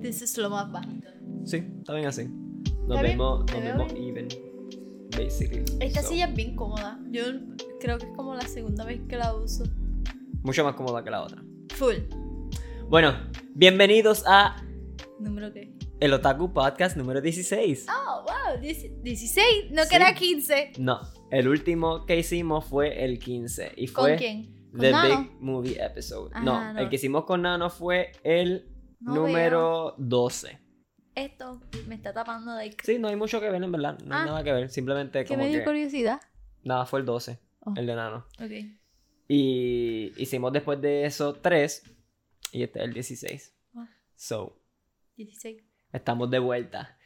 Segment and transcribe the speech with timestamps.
[0.00, 1.08] this is lo más bajito.
[1.44, 2.24] Sí, está bien así.
[2.86, 4.28] Nos Está vemos, nos even.
[5.16, 5.64] Basically.
[5.80, 6.98] Esta So, silla es bien cómoda.
[7.10, 7.22] Yo
[7.80, 9.64] creo que es como la segunda vez que la uso.
[10.42, 11.42] Mucho más cómoda que la otra.
[11.74, 11.94] Full.
[12.88, 13.14] Bueno,
[13.54, 14.56] bienvenidos a
[15.18, 15.72] ¿Número qué?
[16.00, 17.86] el Otaku Podcast número 16.
[17.88, 18.60] Oh, wow.
[18.60, 19.70] 10 16.
[19.72, 19.88] No Sí.
[19.90, 20.72] que era 15.
[20.78, 24.54] No, el último que hicimos fue el 15 y ¿Con fue quién?
[24.70, 25.18] ¿Con The Nano?
[25.22, 26.30] Big Movie Episode.
[26.42, 26.80] No, no.
[26.80, 28.69] el que hicimos con Nano fue el
[29.00, 30.58] No número 12.
[31.14, 34.22] Esto me está tapando de Sí, no hay mucho que ver en verdad, no hay
[34.22, 34.26] Ah.
[34.26, 36.20] nada que ver, simplemente como me dio que curiosidad.
[36.62, 37.74] nada, fue el 12, Oh.
[37.76, 38.26] el de Nano.
[38.38, 38.50] Ok.
[39.28, 41.82] Y hicimos después de eso 3
[42.52, 43.54] y este es el 16.
[43.74, 43.88] Ah.
[44.16, 44.60] So,
[45.16, 45.62] 16.
[45.92, 46.96] estamos de vuelta.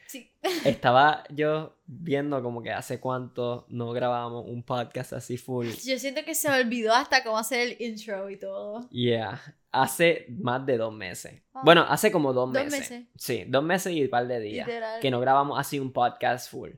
[0.65, 5.67] Estaba yo viendo como que hace cuánto no grabábamos un podcast así full.
[5.85, 8.89] Yo siento que se me olvidó hasta cómo hacer el intro y todo.
[8.91, 9.41] Yeah,
[9.73, 11.43] hace más de dos meses.
[11.55, 11.61] Ah.
[11.65, 12.81] Bueno, hace como dos Dos meses.
[12.91, 13.07] meses.
[13.17, 14.67] Sí, dos meses y un par de días.
[14.67, 15.01] Literal.
[15.01, 16.71] Que no grabamos así un podcast full.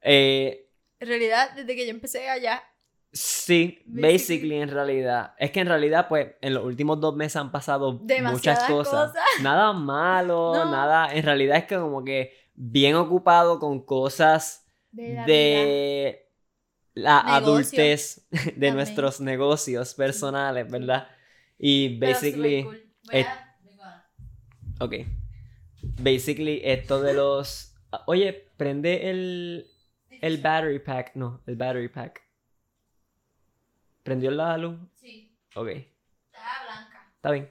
[0.00, 0.68] Eh,
[1.00, 2.62] En realidad, desde que yo empecé allá,
[3.12, 4.12] sí, Basically.
[4.12, 5.34] basically en realidad.
[5.38, 9.12] Es que en realidad, pues, en los últimos dos meses han pasado muchas cosas.
[9.12, 9.12] cosas.
[9.42, 10.70] Nada malo, No.
[10.70, 11.12] nada.
[11.14, 16.26] En realidad es que como que bien ocupado con cosas de
[16.94, 18.74] la de adultez de También.
[18.74, 21.08] nuestros negocios personales, ¿verdad?
[21.58, 22.82] Y basically, cool.
[23.10, 24.94] Voy a- ok.
[26.00, 27.74] Basically, esto de los.
[28.06, 29.70] Oye, prende el,
[30.20, 31.12] el battery pack.
[31.14, 32.22] No, el battery pack.
[34.02, 34.76] ¿Prendió la luz?
[34.94, 37.12] Sí, Ok, está blanca.
[37.16, 37.50] está bien.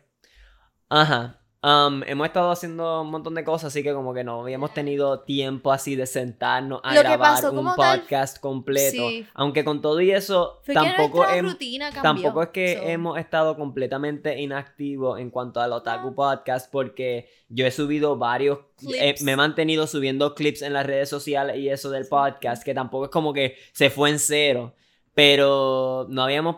[0.89, 1.41] Ajá.
[1.67, 5.19] Um, hemos estado haciendo un montón de cosas, así que como que no habíamos tenido
[5.21, 9.09] tiempo así de sentarnos a Lo grabar pasó un como tal- podcast completo.
[9.09, 9.25] Sí.
[9.33, 11.91] Aunque con todo y eso, Fue tampoco que hem-.
[12.01, 16.15] Tampoco es que so- hemos estado completamente inactivos en cuanto al Otaku No.
[16.15, 18.59] Podcast porque yo he subido varios,
[18.97, 22.73] eh, me he mantenido subiendo clips en las redes sociales y eso del podcast, que
[22.73, 24.73] tampoco es como que se fue en cero,
[25.13, 26.57] pero no habíamos,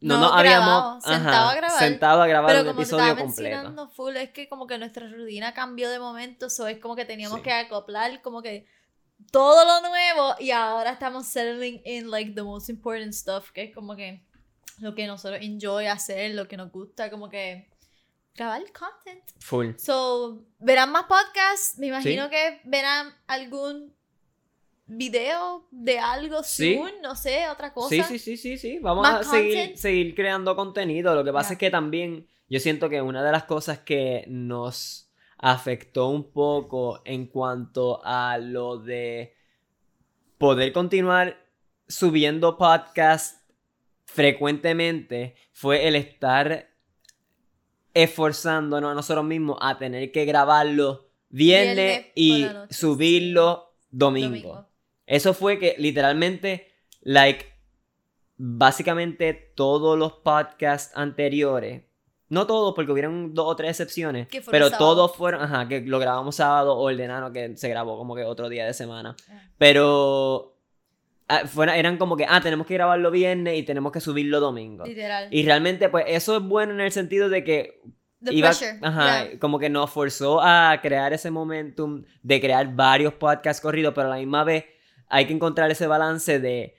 [0.00, 1.78] no, No nos grabado, habíamos sentado a grabar.
[1.78, 3.50] sentado a grabar Pero un como te episodio estaba completo.
[3.56, 7.04] mencionando full, es que como que nuestra rutina cambió de momento, so es como que
[7.04, 7.42] teníamos Sí.
[7.44, 8.66] que acoplar como que
[9.32, 13.74] todo lo nuevo y ahora estamos settling in like the most important stuff, que es
[13.74, 14.24] como que
[14.78, 17.68] lo que nosotros enjoy hacer, lo que nos gusta, como que
[18.36, 19.24] grabar content.
[19.40, 19.70] Full.
[19.78, 22.30] So, verán más podcasts, me imagino Sí.
[22.30, 23.92] que verán algún
[24.88, 26.74] video de algo Sí.
[26.74, 27.90] soon, no sé, otra cosa.
[27.90, 28.78] Sí, sí, sí, sí, sí.
[28.80, 31.14] Vamos a seguir, seguir creando contenido.
[31.14, 35.10] Lo que pasa es que también yo siento que una de las cosas que nos
[35.36, 39.34] afectó un poco en cuanto a lo de
[40.38, 41.36] poder continuar
[41.86, 43.40] subiendo podcasts
[44.04, 46.70] frecuentemente fue el estar
[47.94, 54.28] esforzándonos a nosotros mismos a tener que grabarlo viernes, y subirlo domingo.
[54.28, 54.67] Domingo.
[55.08, 56.68] Eso fue que literalmente,
[57.00, 57.46] like,
[58.36, 61.82] básicamente todos los podcasts anteriores,
[62.28, 66.36] no todos porque hubieron dos o tres excepciones, pero todos fueron, ajá, que lo grabamos
[66.36, 69.16] sábado o el de Nano que se grabó como que otro día de semana.
[69.30, 69.42] Ah.
[69.56, 70.54] Pero
[71.26, 74.84] ah, fuera- eran como que, ah, tenemos que grabarlo viernes y tenemos que subirlo domingo.
[74.84, 75.28] Literal.
[75.32, 77.80] Y realmente, pues eso es bueno en el sentido de que
[78.22, 78.78] The iba- pressure.
[78.82, 79.38] ajá, yeah.
[79.38, 84.10] como que nos forzó a crear ese momentum de crear varios podcasts corridos, pero a
[84.10, 84.64] la misma vez
[85.08, 86.74] hay que encontrar ese balance de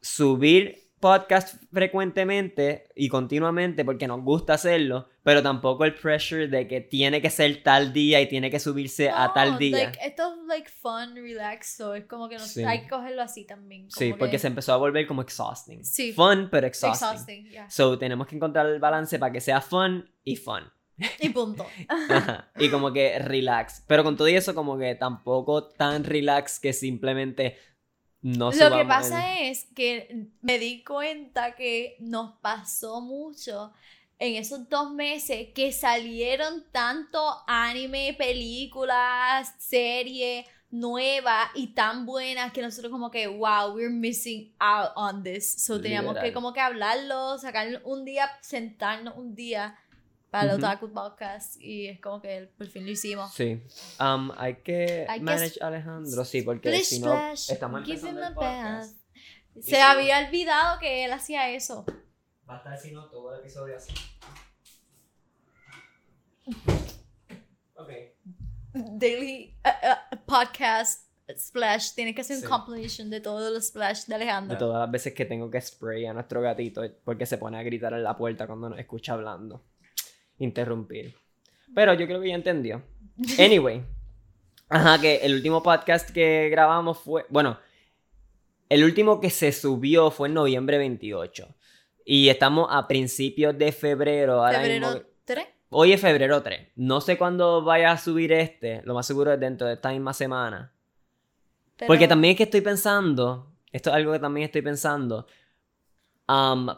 [0.00, 6.80] subir podcasts frecuentemente y continuamente porque nos gusta hacerlo, pero tampoco el pressure de que
[6.80, 9.84] tiene que ser tal día y tiene que subirse a tal No, día.
[9.84, 12.64] like, esto es like fun, relax, so es como que no, Sí.
[12.64, 13.90] hay que cogerlo así también.
[13.90, 15.84] sí, como porque que- se empezó a volver como exhausting.
[15.84, 16.12] Sí.
[16.14, 17.08] Fun, pero exhausting.
[17.08, 17.68] Exhausting, yeah.
[17.68, 20.62] So tenemos que encontrar el balance para que sea fun y fun.
[21.20, 21.66] Y punto.
[21.88, 23.82] Ajá, y como que relax.
[23.86, 27.58] Pero con todo y eso, como que tampoco tan relax que simplemente
[28.22, 33.72] no Lo que pasa el- es que me di cuenta que nos pasó mucho
[34.18, 42.60] en esos dos meses que salieron tanto anime, películas, series nuevas y tan buenas que
[42.62, 45.62] nosotros como que wow, we're missing out on this.
[45.64, 49.78] So teníamos que como que hablarlo, sacar un día, sentarnos un día
[50.34, 50.66] para el Ujú.
[50.66, 53.32] Otaku Podcast y es como que por fin lo hicimos.
[53.32, 53.62] Sí.
[54.00, 57.94] Um, hay que Hay manage a Alejandro, sí, porque Splish, si no splash, estamos give
[57.94, 58.96] empezando him el a podcast.
[59.60, 61.86] Se había olvidado que él hacía eso.
[62.50, 63.94] Va a estar si no todo el episodio así.
[67.76, 67.90] Ok.
[68.72, 71.04] Daily uh, uh, podcast
[71.38, 71.94] splash.
[71.94, 72.44] Tienes que hacer Sí.
[72.44, 74.54] un compilation de todos los splash de Alejandro.
[74.54, 77.62] De todas las veces que tengo que spray a nuestro gatito porque se pone a
[77.62, 79.62] gritar en la puerta cuando nos escucha hablando.
[80.44, 81.14] Interrumpir.
[81.74, 82.82] Pero yo creo que ya entendió.
[83.38, 83.84] Anyway.
[84.68, 87.26] Ajá, que el último podcast que grabamos fue.
[87.28, 87.58] Bueno,
[88.68, 91.48] el último que se subió fue en noviembre 28.
[92.04, 94.44] Y estamos a principios de febrero.
[94.44, 95.46] Ahora Febrero mismo- 3.
[95.70, 96.68] Hoy es febrero 3.
[96.76, 98.82] No sé cuándo vaya a subir este.
[98.84, 100.72] Lo más seguro es dentro de esta misma semana.
[101.86, 103.50] Porque también es que estoy pensando.
[103.72, 105.26] Esto es algo que también estoy pensando.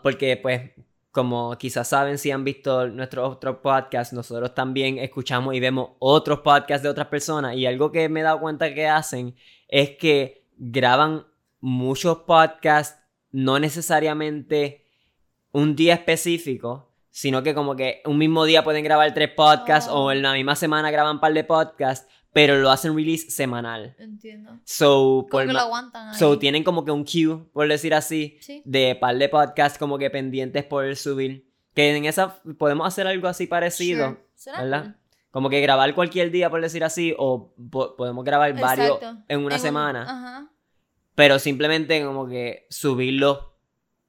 [0.03, 0.71] porque, pues,
[1.17, 6.41] como quizás saben si han visto nuestros otros podcasts, nosotros también escuchamos y vemos otros
[6.41, 7.57] podcasts de otras personas.
[7.57, 9.35] Y algo que me he dado cuenta que hacen
[9.67, 11.27] es que graban
[11.59, 13.03] muchos podcasts,
[13.33, 14.85] no necesariamente
[15.53, 20.05] un día específico, sino que como que un mismo día pueden grabar tres podcasts Oh.
[20.05, 22.07] o en la misma semana graban un par de podcasts,
[22.37, 23.97] pero lo hacen release semanal.
[23.99, 24.59] Entiendo.
[24.65, 26.19] So, por que lo aguantan ahí.
[26.19, 28.61] so, tienen como que un queue, por decir así, Sí.
[28.67, 31.49] de par de podcasts como que pendientes por subir.
[31.73, 34.21] Que en esa podemos hacer algo así parecido, Sure.
[34.35, 34.97] Suena ¿verdad?
[35.31, 38.99] Como que grabar cualquier día, por decir así, o po- podemos grabar varios
[39.29, 40.51] en una un- semana, Ajá.
[41.15, 43.55] pero simplemente como que subirlo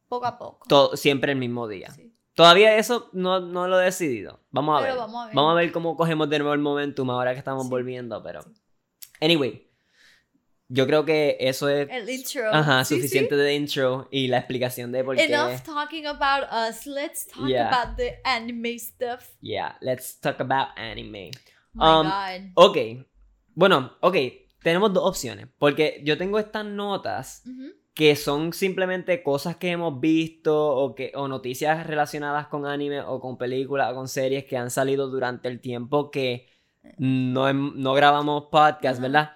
[0.10, 0.68] Poco a poco.
[0.68, 1.92] to- siempre el mismo día.
[1.92, 2.14] Sí.
[2.38, 4.40] Todavía eso no, no lo he decidido.
[4.52, 4.96] Vamos a ver.
[4.96, 5.36] vamos a ver.
[5.36, 7.70] Vamos a ver cómo cogemos de nuevo el momentum ahora que estamos Sí.
[7.72, 8.44] volviendo, pero...
[8.44, 8.52] Sí.
[9.22, 9.68] Anyway,
[10.70, 12.54] yo creo que eso es El intro.
[12.54, 15.24] Ajá, Sí, suficiente de intro y la explicación de por qué.
[15.24, 16.86] Enough talking about us.
[16.86, 17.70] Let's talk Yeah.
[17.74, 19.30] about the anime stuff.
[19.42, 21.32] Yeah, let's talk about anime.
[21.74, 22.52] My Um, God.
[22.54, 22.78] Ok,
[23.56, 24.16] bueno, ok,
[24.62, 27.72] tenemos dos opciones, porque yo tengo estas notas Ujú.
[27.98, 33.20] Que son simplemente cosas que hemos visto o, que, o noticias relacionadas con anime o
[33.20, 36.48] con películas o con series que han salido durante el tiempo que
[37.00, 39.02] no, no grabamos podcast.
[39.02, 39.32] ¿verdad?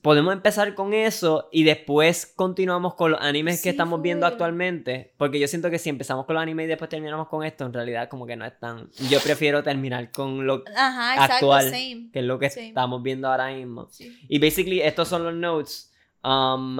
[0.00, 4.32] Podemos empezar con eso y después continuamos con los animes Sí, que estamos viendo full.
[4.32, 5.12] actualmente.
[5.16, 7.72] Porque yo siento que si empezamos con los animes y después terminamos con esto, en
[7.72, 8.88] realidad como que no es tan...
[9.10, 11.34] Yo prefiero terminar con lo Ajá, exacto.
[11.52, 12.10] actual, Same.
[12.12, 13.88] que es lo que estamos viendo ahora mismo.
[13.90, 14.16] Sí.
[14.28, 15.92] Y basically estos son los notes.
[16.22, 16.78] Um,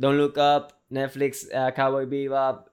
[0.00, 2.68] Don't Look Up, Netflix uh, Cowboy Bebop,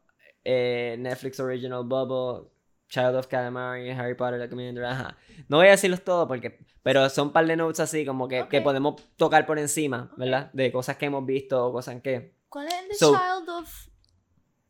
[0.46, 2.50] eh, Netflix Original Bubble,
[2.88, 5.18] Child of Calamari, Harry Potter, The Commander, ajá.
[5.50, 6.66] No voy a decirlos todos porque...
[6.84, 10.50] Pero son un par de notes así como que, que podemos tocar por encima, ¿verdad?
[10.54, 12.34] De cosas que hemos visto o cosas que...
[12.48, 13.88] ¿Cuál es el So- Child of?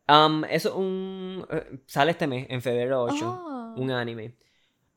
[0.08, 1.46] Um, eso es un...
[1.48, 3.14] eh, sale este mes, en febrero 8.
[3.24, 4.34] Oh, Un anime.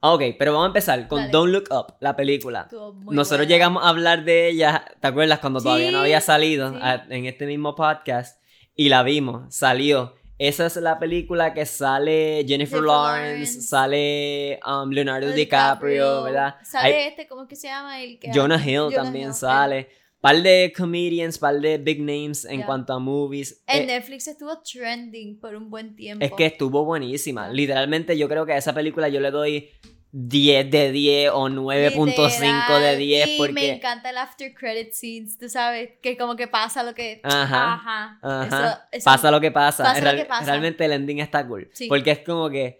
[0.03, 1.31] Ah, Ok, pero vamos a empezar con Dale.
[1.31, 2.67] Don't Look Up, la película.
[2.71, 3.43] Nosotros buena.
[3.45, 5.39] llegamos a hablar de ella, ¿te acuerdas?
[5.39, 6.79] Cuando todavía no había salido sí.
[6.81, 8.41] a- en este mismo podcast
[8.75, 10.15] y la vimos, salió.
[10.39, 13.61] Esa es la película que sale Jennifer Jennifer Lawrence, Lawrence.
[13.61, 16.55] sale um, Leonardo DiCaprio, ¿verdad?
[16.63, 18.01] Sale Hay- este, ¿cómo es que se llama?
[18.01, 19.89] El que Jonah Hill Jonah también Hill, sale.
[20.21, 22.65] Par de comedians, par de big names en Yeah.
[22.67, 23.63] cuanto a movies.
[23.67, 26.23] En Eh, Netflix estuvo trending por un buen tiempo.
[26.23, 27.49] es que estuvo buenísima.
[27.49, 29.69] Literalmente yo creo que a esa película yo le doy
[30.11, 33.53] 10 de 10 o 9.5 de Literal, 10 y porque...
[33.53, 37.21] me encanta el after credit scenes, tú sabes, que como que pasa lo que...
[37.23, 38.19] Ajá, Ajá.
[38.21, 38.45] Ajá.
[38.45, 39.83] Eso- eso- pasa lo que pasa.
[39.85, 40.45] pasa lo que pasa.
[40.45, 41.69] Realmente el ending está cool.
[41.73, 41.87] Sí.
[41.87, 42.79] Porque es como que.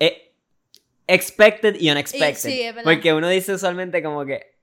[0.00, 0.32] eh,
[1.06, 2.50] expected y unexpected.
[2.50, 2.90] sí, es verdad.
[2.90, 4.53] porque uno dice usualmente como que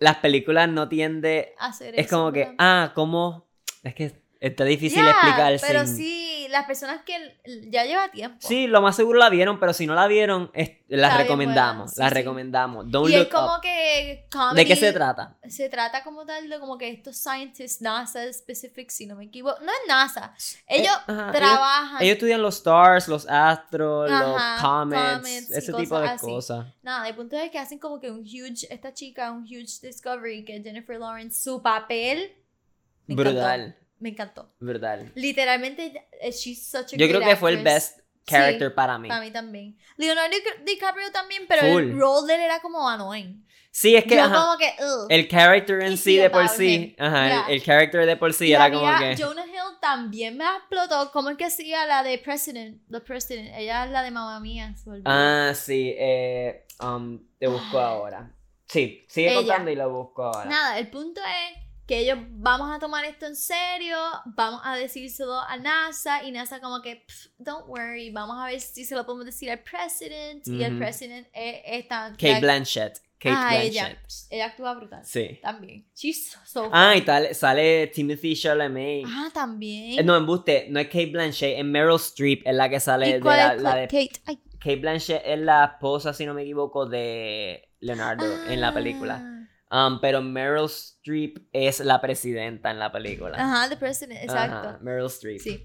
[0.00, 1.54] las películas no tiende.
[1.58, 3.46] hacer Es eso, como que, ah, ¿cómo?
[3.84, 5.56] Es que está difícil Ya, explicar.
[5.60, 6.19] Pero sin- sí,
[6.50, 8.36] las personas que ya lleva tiempo.
[8.40, 11.92] Sí, lo más seguro la vieron, pero si no la vieron, es- las recomendamos.
[11.92, 12.14] sí, las sí.
[12.14, 12.90] recomendamos.
[12.90, 13.60] Don't y es look como up.
[13.60, 15.36] que ¿De qué se comedy- trata?
[15.48, 19.58] Se trata como tal de como que estos scientists, NASA specific, si no me equivoco.
[19.60, 20.34] No es NASA.
[20.66, 22.02] Ellos Eh, ajá, trabajan.
[22.02, 26.66] Ellos estudian los stars, los astros, Ajá, los comets, comets ese tipo de cosas.
[26.82, 30.44] Nada, el punto es que hacen como que un huge, esta chica, un huge discovery
[30.44, 32.32] que es Jennifer Lawrence, su papel
[33.06, 34.52] Brutal, me encantó.
[34.58, 35.12] brutal.
[35.14, 39.08] Literalmente, eh, she's such a Yo creo que fue el best character para mí.
[39.08, 39.76] Para mí también.
[39.96, 41.82] Leonardo Di- DiCaprio también, pero Full.
[41.82, 43.46] el role de él era como annoying.
[43.72, 44.74] Sí, es que Yo ajá, como que,
[45.14, 47.44] el character en sí de por sí, ajá, el- Yeah.
[47.50, 51.12] el, character de por sí Y era como que Jonah Hill también me explotó.
[51.12, 52.82] ¿Cómo es que hacía la de President?
[52.90, 53.50] The President.
[53.54, 54.74] Ella es la de mamá mía.
[55.04, 57.84] Ah, sí, eh, um, te busco Ay.
[57.84, 58.34] ahora.
[58.66, 59.36] Sí, sigue Ella.
[59.38, 60.50] contando y lo busco ahora.
[60.50, 61.58] Nada, el punto es
[61.90, 66.60] que ellos vamos a tomar esto en serio, vamos a decírselo a NASA y NASA
[66.60, 70.46] como que, "Pff, don't worry, vamos a ver si se lo podemos decir al president
[70.46, 72.10] y el president es esta...
[72.12, 72.98] Kate la- Blanchett.
[73.18, 73.70] Kate Ah, Blanchett.
[73.72, 73.98] ella.
[74.30, 75.04] Ella actúa brutal.
[75.04, 75.40] Sí.
[75.42, 75.84] También.
[75.94, 79.04] She's so Ah, y tal, sale Timothy Chalamet.
[79.06, 79.98] Ah, también.
[79.98, 83.12] Eh, No, embuste, no es Kate Blanchett, es Meryl Streep, es la que sale ¿Y
[83.14, 84.12] de la, la de Kate?
[84.26, 84.38] Ay.
[84.60, 89.48] Kate Blanchett es la esposa, si no me equivoco, de Leonardo en la película.
[89.70, 93.36] Um, pero Meryl Streep es la presidenta en la película.
[93.38, 94.68] Ajá, the president, exacto.
[94.70, 95.40] Ajá, Meryl Streep.
[95.40, 95.64] Sí.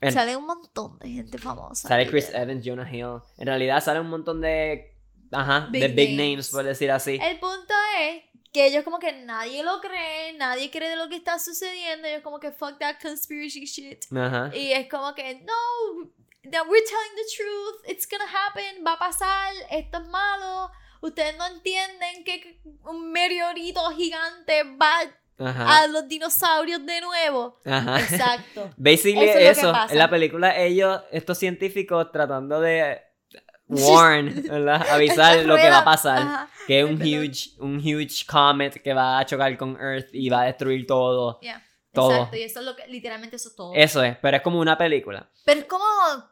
[0.00, 1.88] En- Sale un montón de gente famosa.
[1.88, 2.30] Sale Chris.
[2.32, 3.20] Evans, Jonah Hill.
[3.38, 4.94] En realidad sale un montón de
[5.32, 6.30] ajá, Big de big names.
[6.30, 6.50] names.
[6.50, 7.18] por decir así.
[7.22, 8.22] El punto es
[8.52, 12.22] que ellos como que nadie lo cree, nadie cree de lo que está sucediendo, ellos
[12.22, 14.04] como que fuck that conspiracy shit.
[14.14, 14.50] Ajá.
[14.54, 16.10] Y es como que, no,
[16.50, 21.36] that we're telling the truth, it's gonna happen, va a pasar, esto es malo, ustedes
[21.36, 24.92] no entienden que un meteorito gigante va
[25.38, 25.82] Ajá.
[25.82, 27.60] a los dinosaurios de nuevo.
[27.64, 28.00] Ajá.
[28.00, 28.70] Exacto.
[28.76, 33.00] Basically Eso es eso, en la película ellos, estos científicos tratando de
[33.68, 34.86] warn, ¿verdad?
[34.90, 36.18] Avisar lo que va a pasar.
[36.18, 40.28] ajá, Que es un huge, un huge comet que va a chocar con Earth y
[40.28, 41.40] va a destruir todo.
[41.40, 41.62] yeah,
[41.92, 42.12] Todo.
[42.12, 43.72] Exacto, y eso es lo que, literalmente eso es todo.
[43.74, 45.28] Eso es, pero es como una película.
[45.44, 45.84] Pero es como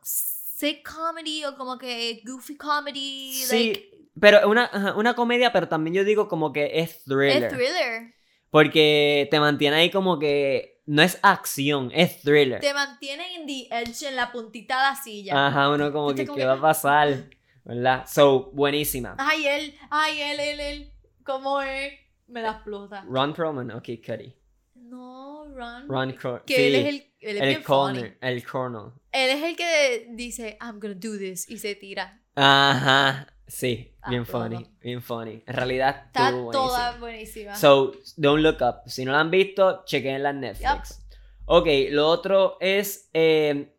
[0.03, 3.33] sick comedy o como que goofy comedy.
[3.35, 7.45] Sí, like, pero una, una comedia, pero también yo digo como que es thriller.
[7.45, 8.15] es thriller.
[8.51, 12.61] Porque te mantiene ahí como que no es acción, es thriller.
[12.61, 15.47] Te mantienen en the edge, en la puntita de la silla.
[15.47, 17.25] Ajá, uno como Este que, como ¿qué que- va a pasar?
[17.65, 18.05] ¿Verdad?
[18.07, 19.17] So, buenísima.
[19.19, 20.93] Ay, él, ay, él, él, él.
[21.25, 21.95] ¿Cómo es?
[22.29, 23.05] Me la explota.
[23.09, 24.35] Ron Perlman, ok, Cuddy.
[24.75, 25.89] No, Ron.
[25.89, 27.95] Ron Cro- Que sí, él es el, él es el bien funny.
[28.01, 28.93] corner, el corner.
[29.13, 32.21] Él es el que dice, I'm gonna do this, y se tira.
[32.37, 34.43] Ajá, sí, bien todo.
[34.43, 35.43] funny, bien funny.
[35.47, 37.55] En realidad, Está estuvo toda buenísima.
[37.57, 38.89] So, don't look up.
[38.89, 41.05] Si no la han visto, chequen en Netflix.
[41.47, 43.77] Ok, lo otro es eh,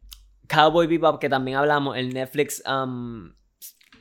[0.47, 3.33] Cowboy Bebop, que también hablamos, el Netflix, um,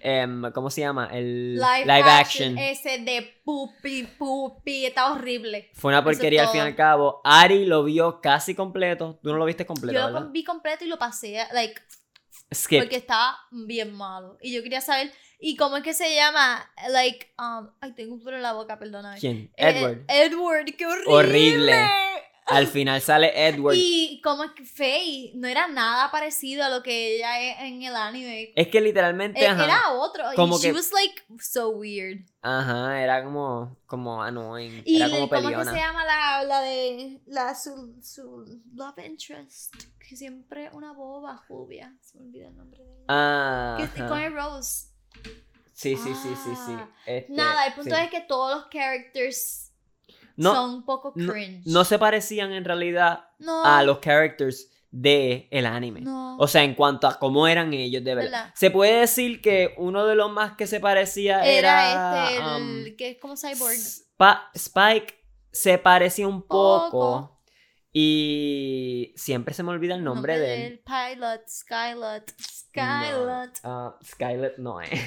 [0.01, 1.09] em, ¿cómo se llama?
[1.11, 2.59] El live, live, action, action.
[2.59, 5.71] ese de pupi, pupi, está horrible.
[5.73, 7.23] Fue una es porquería al fin y al cabo.
[7.25, 9.19] Ari lo vio casi completo.
[9.23, 11.81] Tú no lo viste completo, Yo lo vi completo y lo pasé, like,
[12.53, 12.81] Skip.
[12.81, 14.37] porque estaba bien malo.
[14.43, 15.11] Y yo quería saber,
[15.47, 16.69] ¿y cómo es que se llama?
[16.91, 19.19] Like, um, ay, tengo un pelo en la boca, perdóname.
[19.21, 19.53] ¿Quién?
[19.57, 20.05] Eh, Edward.
[20.09, 21.13] Edward, qué horrible.
[21.13, 21.75] Horrible.
[22.47, 23.75] Al final sale Edward.
[23.75, 27.83] Y como es que Faye no era nada parecido a lo que ella es en
[27.83, 28.53] el anime.
[28.55, 29.65] Es que literalmente, Eh, ajá.
[29.65, 30.25] Era otro.
[30.37, 32.19] Como y she que- was like so weird.
[32.43, 34.83] Ajá, era como, como annoying.
[34.85, 35.73] Y era como ¿cómo es que peleona.
[35.73, 39.75] se llama la, la de la su, su love interest?
[40.07, 41.97] Que siempre una boba rubia.
[42.03, 43.05] Se me olvida el nombre de ella.
[43.09, 44.89] Ah, Que con el Rose.
[45.73, 46.73] Sí, sí, sí, sí, sí.
[46.77, 46.89] Ah.
[47.07, 48.01] Este, Nada, el punto sí.
[48.03, 49.73] es que todos los characters
[50.37, 51.67] No, son un poco cringe.
[51.67, 56.01] no se parecían en realidad No, a los characters de el anime.
[56.03, 56.37] no.
[56.39, 58.31] O sea, en cuanto a cómo eran ellos, de verdad.
[58.31, 58.55] ¿Verdad?
[58.57, 62.31] Se puede decir que uno de los más que se parecía era, era.
[62.31, 63.77] este, um, el que es como Cyborg.
[64.55, 65.15] Spike
[65.53, 66.91] se parecía un poco.
[66.91, 67.34] Poco.
[67.97, 70.83] Y siempre se me olvida el nombre de él.
[70.85, 73.61] Pilot, Skylot, Skylot.
[73.63, 74.91] Ah, Skylet no es.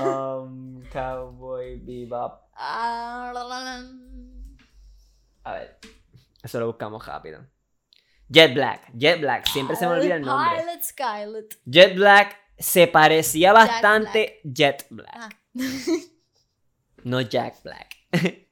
[0.00, 2.40] um, Cowboy Bebop.
[2.54, 3.32] A
[5.54, 5.80] ver,
[6.40, 7.44] eso lo buscamos rápido.
[8.28, 10.60] Jet Black, Jet Black, siempre se me olvida el nombre.
[10.60, 11.54] Pilot, Skylot.
[11.64, 15.28] Jet Black se parecía Jack bastante Jet Black, Ah.
[17.02, 17.96] no Jack Black.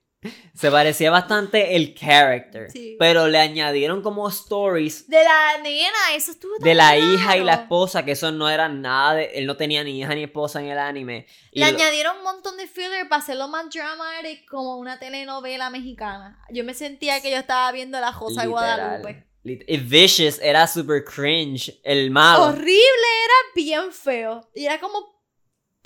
[0.54, 2.96] se parecía bastante el character, Sí.
[2.98, 7.44] pero le añadieron como stories De la nena, eso estuvo de tan la hija y
[7.44, 10.60] la esposa, que eso no eran nada de, él no tenía ni hija ni esposa
[10.60, 11.26] en el anime.
[11.52, 15.70] Y Le lo- añadieron un montón de filler para hacerlo más dramatic como una telenovela
[15.70, 16.40] mexicana.
[16.50, 19.26] Yo me sentía que yo estaba viendo La Rosa de Guadalupe.
[19.44, 22.46] y Vicious era super cringe, el malo.
[22.46, 24.50] Horrible, era bien feo.
[24.54, 25.22] Y era como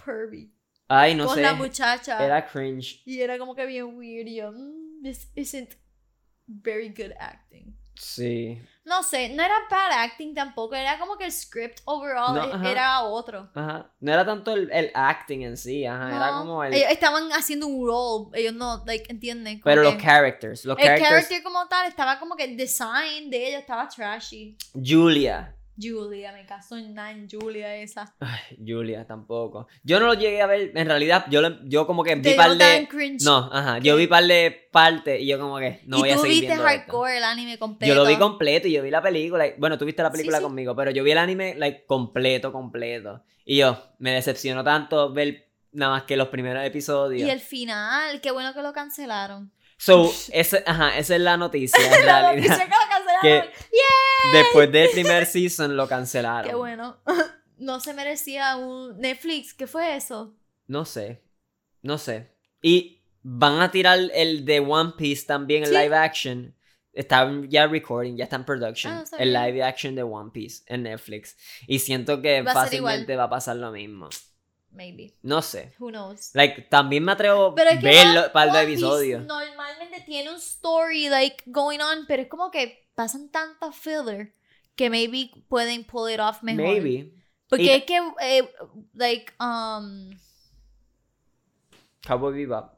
[0.03, 0.51] pervy
[0.93, 1.43] Ay, no con sé.
[1.43, 2.25] la muchacha.
[2.25, 3.01] Era cringe.
[3.07, 4.27] Y era como que bien weird.
[4.27, 5.75] Y yo, "Mm, this isn't
[6.47, 7.77] very good acting.
[7.95, 8.61] Sí.
[8.85, 10.75] No sé, no era bad acting tampoco.
[10.75, 13.51] Era como que el script overall No, e- era otro.
[13.55, 13.93] Ajá.
[14.01, 16.09] No era tanto el, el acting en sí, ajá.
[16.17, 16.73] Era como el.
[16.73, 18.31] Ellos estaban haciendo un role.
[18.41, 19.61] Ellos no, like, entienden.
[19.63, 20.65] Pero los characters.
[20.65, 21.09] Los el characters.
[21.11, 24.57] character como tal estaba como que el design de ella estaba trashy.
[24.75, 25.55] Julia.
[25.81, 28.15] Julia, me caso en nada en Julia esa.
[28.21, 29.67] Ay, Julia tampoco.
[29.83, 30.73] Yo no lo llegué a ver.
[30.75, 32.87] En realidad, yo, lo- yo como que vi par de.
[32.89, 33.23] cringe.
[33.25, 33.79] No, ajá.
[33.79, 36.41] Yo vi par de partes y yo como que no y voy a tú seguir
[36.41, 36.81] viste viendo esto.
[36.83, 37.95] hardcore el anime completo.
[37.95, 39.47] Yo lo vi completo y yo vi la película.
[39.47, 40.43] y- Bueno, tú viste la Sí, película sí.
[40.45, 43.23] conmigo, pero yo vi el anime like, completo, completo.
[43.45, 47.27] Y yo, me decepcionó tanto ver nada más que los primeros episodios.
[47.27, 49.51] Y el final, qué bueno que lo cancelaron.
[49.83, 52.59] So, ese, ajá, esa es la noticia en La realidad.
[52.59, 53.21] noticia que lo cancelaron.
[53.23, 56.51] que después del primer season lo cancelaron.
[56.51, 56.99] Qué bueno.
[57.57, 59.53] No se merecía un Netflix.
[59.53, 60.35] ¿Qué fue eso?
[60.67, 61.23] No sé.
[61.83, 62.35] No sé.
[62.63, 65.75] Y van a tirar el de One Piece también en Sí.
[65.77, 66.55] live action.
[66.95, 68.95] Está ya recording, ya está en production.
[68.95, 71.37] Ah, no el live action de One Piece en Netflix.
[71.67, 74.09] Y siento que Va fácilmente va a pasar lo mismo.
[74.71, 75.13] Maybe.
[75.23, 75.75] No sé.
[75.79, 76.31] Who knows?
[76.33, 79.21] Like, también me atrevo a verlo para el episodio.
[80.07, 84.35] Tiene un story like going on, pero es como que pasan tanta filler
[84.77, 86.63] que maybe pueden pull it off mejor.
[86.65, 87.13] Maybe.
[87.49, 88.49] Porque Y- es que, eh,
[88.95, 90.11] like, um,
[92.07, 92.73] Cowboy Bebop.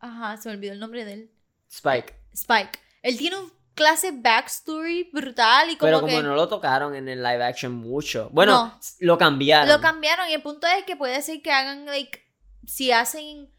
[0.00, 1.30] ajá, se me olvidó el nombre de él.
[1.68, 2.14] Spike.
[2.32, 2.78] Spike.
[3.02, 7.08] Él tiene un clase backstory brutal y como Pero que como no lo tocaron en
[7.08, 8.28] el live action mucho.
[8.32, 8.80] Bueno, No.
[9.00, 9.68] lo cambiaron.
[9.68, 12.20] lo cambiaron y el punto es que puede ser que hagan, like,
[12.66, 13.50] si hacen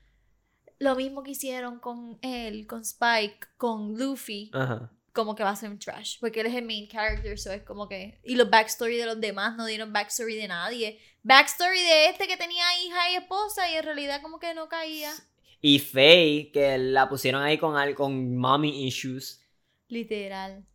[0.82, 4.92] lo mismo que hicieron con él, con Spike, con Luffy, Ajá.
[5.14, 7.62] como que va a ser un trash, porque él es el main character, so es
[7.64, 8.20] como que...
[8.24, 11.00] Y los backstory de los demás no dieron backstory de nadie.
[11.22, 15.12] Backstory de este que tenía hija y esposa y en realidad como que no caía.
[15.62, 19.40] Y Faye, que la pusieron ahí con, con mommy issues.
[19.88, 20.66] Literal.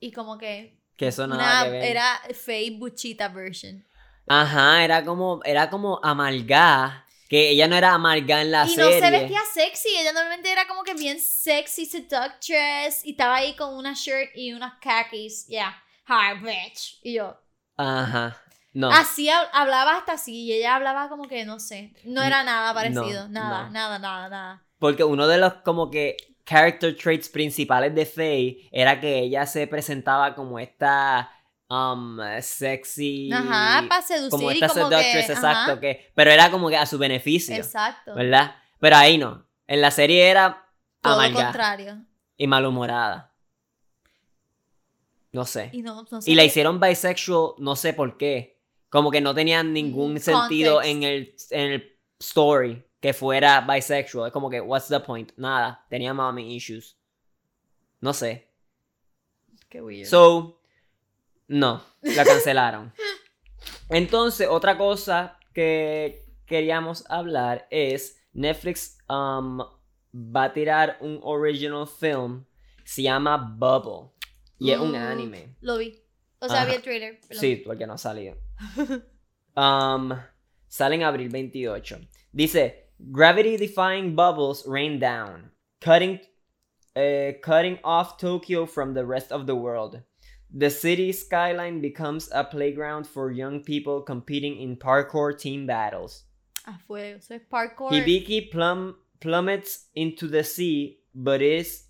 [0.00, 0.80] Y como que...
[0.96, 1.84] Que eso nada una- que ver.
[1.84, 3.86] era Faye Buchita version.
[4.26, 7.03] Ajá, era como, era como amargada.
[7.34, 9.00] Que ella no era amargada en la y no serie.
[9.00, 13.74] se vestía sexy, ella normalmente era como que bien sexy, seductress, y estaba ahí con
[13.74, 15.74] una shirt y unas khakis, yeah,
[16.06, 17.36] hi bitch, y yo,
[17.76, 18.40] Ajá.
[18.72, 18.88] No.
[18.90, 22.72] así hab- hablaba hasta así, y ella hablaba como que, no sé, no era nada
[22.72, 23.70] parecido, no, nada, no.
[23.70, 24.62] nada, nada, nada.
[24.78, 29.66] Porque uno de los como que character traits principales de Faye era que ella se
[29.66, 31.32] presentaba como esta
[31.68, 33.30] um, sexy.
[33.32, 36.76] Ajá, para seducir como esta como seductress, que, exacto, ajá, que, pero era como que
[36.76, 38.56] a su beneficio, exacto, ¿verdad?
[38.80, 39.46] Pero ahí no.
[39.66, 40.66] En la serie era
[41.00, 42.04] todo lo amargada contrario,
[42.36, 43.32] y malhumorada.
[45.32, 45.70] No sé.
[45.72, 48.60] y no, no Y sé la hicieron bisexual, no sé por qué.
[48.88, 50.92] Como que no tenían ningún Mm, sentido context.
[50.96, 54.28] en el, en el story que fuera bisexual.
[54.28, 55.32] Es como que, what's the point?
[55.36, 55.84] Nada.
[55.90, 56.96] Tenía mommy issues.
[58.00, 58.48] No sé.
[59.68, 60.06] qué weird.
[60.08, 60.60] So,
[61.48, 62.92] no, la cancelaron.
[63.88, 69.58] Entonces, otra cosa que queríamos hablar es Netflix um,
[70.14, 72.44] va a tirar un original film.
[72.84, 74.10] Se llama Bubble.
[74.58, 75.56] Y es un anime.
[75.60, 76.00] Lo vi,
[76.38, 76.66] o sea, Ajá.
[76.66, 77.20] vi el trailer.
[77.30, 78.36] Sí, porque no ha salido.
[79.56, 80.12] Um,
[80.66, 82.00] sale en abril 28.
[82.32, 86.20] Dice, Gravity defying bubbles rain down, cutting,
[86.96, 90.02] eh, cutting off Tokyo from the rest of the world.
[90.56, 96.24] The city skyline becomes a playground for young people competing in parkour team battles.
[96.66, 97.90] A fuego, eso es parkour.
[97.90, 101.86] Hibiki plum plummets into the sea, but is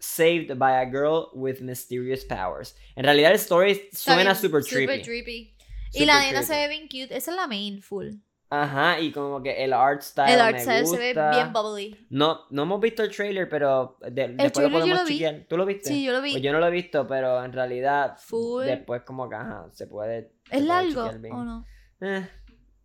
[0.00, 2.74] saved by a girl with mysterious powers.
[2.96, 5.54] En realidad el story suena bien, super super trippy.
[5.94, 7.14] Y la nena se ve bien cute.
[7.14, 8.10] Esa es la main full.
[8.54, 11.30] Ajá, y como que el art style el art me style se ve gusta.
[11.30, 12.06] bien bubbly.
[12.10, 15.12] No, no hemos visto el trailer, pero de- después lo trailer yo podemos lo vi.
[15.14, 15.46] chequear.
[15.48, 15.88] ¿Tú lo viste?
[15.88, 16.32] Sí, yo lo vi.
[16.32, 18.64] Pues yo no lo he visto, pero en realidad Full.
[18.66, 20.32] después como que ajá, se puede.
[20.50, 21.64] ¿Es largo chequear o no?
[22.02, 22.28] Eh,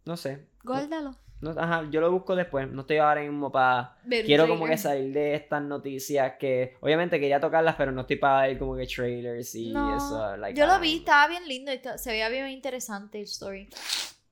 [0.06, 0.47] no sé.
[0.63, 1.17] Guárdalo.
[1.39, 2.67] No, ajá, yo lo busco después.
[2.71, 3.97] No estoy ahora mismo para.
[4.25, 4.80] Quiero como que trailer.
[4.80, 8.88] salir de estas noticias que obviamente quería tocarlas, pero no estoy para ver como que
[8.88, 10.38] trailers y No, eso.
[10.38, 10.99] like, Yo lo vi, mismo.
[11.01, 13.69] estaba bien lindo se veía bien interesante el story.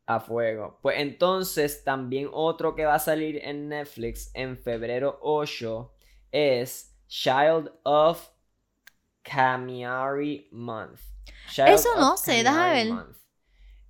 [0.07, 0.77] A fuego.
[0.81, 5.93] Pues entonces, también otro que va a salir en Netflix en febrero 8
[6.31, 8.29] es Child of
[9.23, 10.99] Kamiari Month.
[11.49, 12.87] Child Eso no sé, déjame ver.
[12.93, 13.17] Month.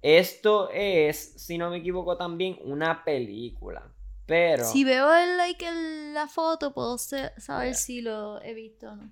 [0.02, 3.92] Esto es, si no me equivoco, también una película.
[4.26, 4.64] Pero.
[4.64, 7.74] Si veo el, like, el- la foto, puedo saber Yeah.
[7.74, 9.12] si lo he visto o no.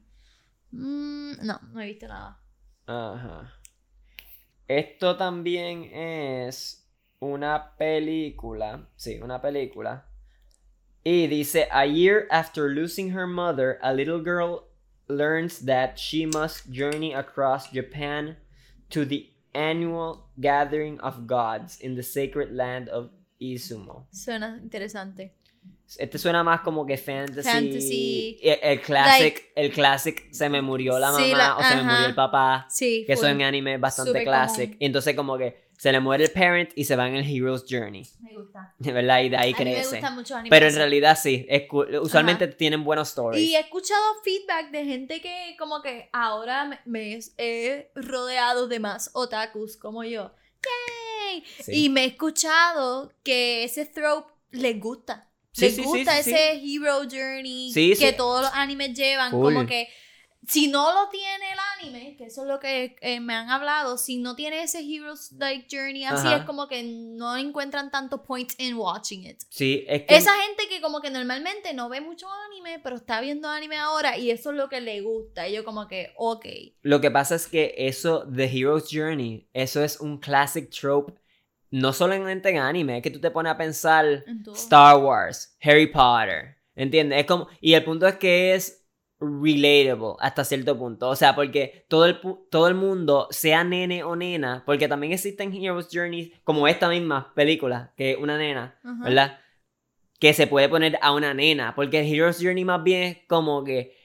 [0.72, 2.40] Mm, no, no he visto nada.
[2.88, 3.54] Ajá.
[4.68, 6.83] Esto también es
[7.24, 8.88] una película.
[8.96, 10.06] Sí, una película.
[11.06, 14.68] Y dice, a year after losing her mother, a little girl
[15.08, 18.38] learns that she must journey across Japan
[18.90, 23.10] to the annual gathering of gods in the sacred land of
[23.42, 24.08] Izumo.
[24.12, 25.34] Suena interesante.
[25.98, 27.44] Este suena más como que fantasy.
[27.50, 28.40] Fantasy.
[28.42, 31.84] El, el classic, el classic, se me murió la mamá Sí, la- o se me
[31.84, 32.66] murió el papá.
[32.70, 34.76] Sí, Que eso en anime es bastante classic.
[34.80, 37.66] Y entonces como que se le muere el parent y se va en el hero's
[37.70, 38.08] journey.
[38.22, 38.74] Me gusta.
[38.80, 39.22] ¿Verdad?
[39.22, 39.96] Y de ahí A mí me crece.
[39.98, 41.46] gustan mucho Pero en realidad sí.
[42.02, 43.44] Usualmente tienen buenos stories.
[43.44, 49.12] Y he escuchado feedback de gente que como que ahora me, he rodeado de más
[49.12, 50.32] otakus como yo.
[50.64, 51.44] ¡Yay!
[51.60, 51.72] Sí.
[51.84, 55.30] Y me he escuchado que ese trope les gusta.
[55.52, 59.32] Sí, les sí, gusta ese hero journey Sí, que todos los animes llevan.
[59.32, 59.90] Como que
[60.48, 63.98] si no lo tiene el anime, que eso es lo que eh, me han hablado,
[63.98, 66.38] si no tiene ese hero's like journey así, Ajá.
[66.38, 69.42] es como que no encuentran tantos points in watching it.
[69.50, 70.16] Sí, es que...
[70.16, 74.18] Esa gente que como que normalmente no ve mucho anime, pero está viendo anime ahora
[74.18, 75.48] y eso es lo que le gusta.
[75.48, 76.46] Y yo como que, ok.
[76.82, 81.14] Lo que pasa es que eso, The Hero's Journey, eso es un classic trope.
[81.70, 84.44] No solamente en anime, es que tú te pones a pensar en.
[84.54, 87.22] Star Wars, Harry Potter, ¿entiendes?
[87.22, 88.83] Es como, y el punto es que es
[89.24, 91.10] relatable hasta cierto punto.
[91.10, 95.54] O sea, porque todo el, todo el mundo, sea nene o nena, porque también existen
[95.54, 98.78] Heroes Journeys, como esta misma película, que es una nena.
[99.04, 99.40] ¿verdad?
[100.20, 103.64] Que se puede poner a una nena, porque el Heroes Journey más bien es como
[103.64, 103.96] que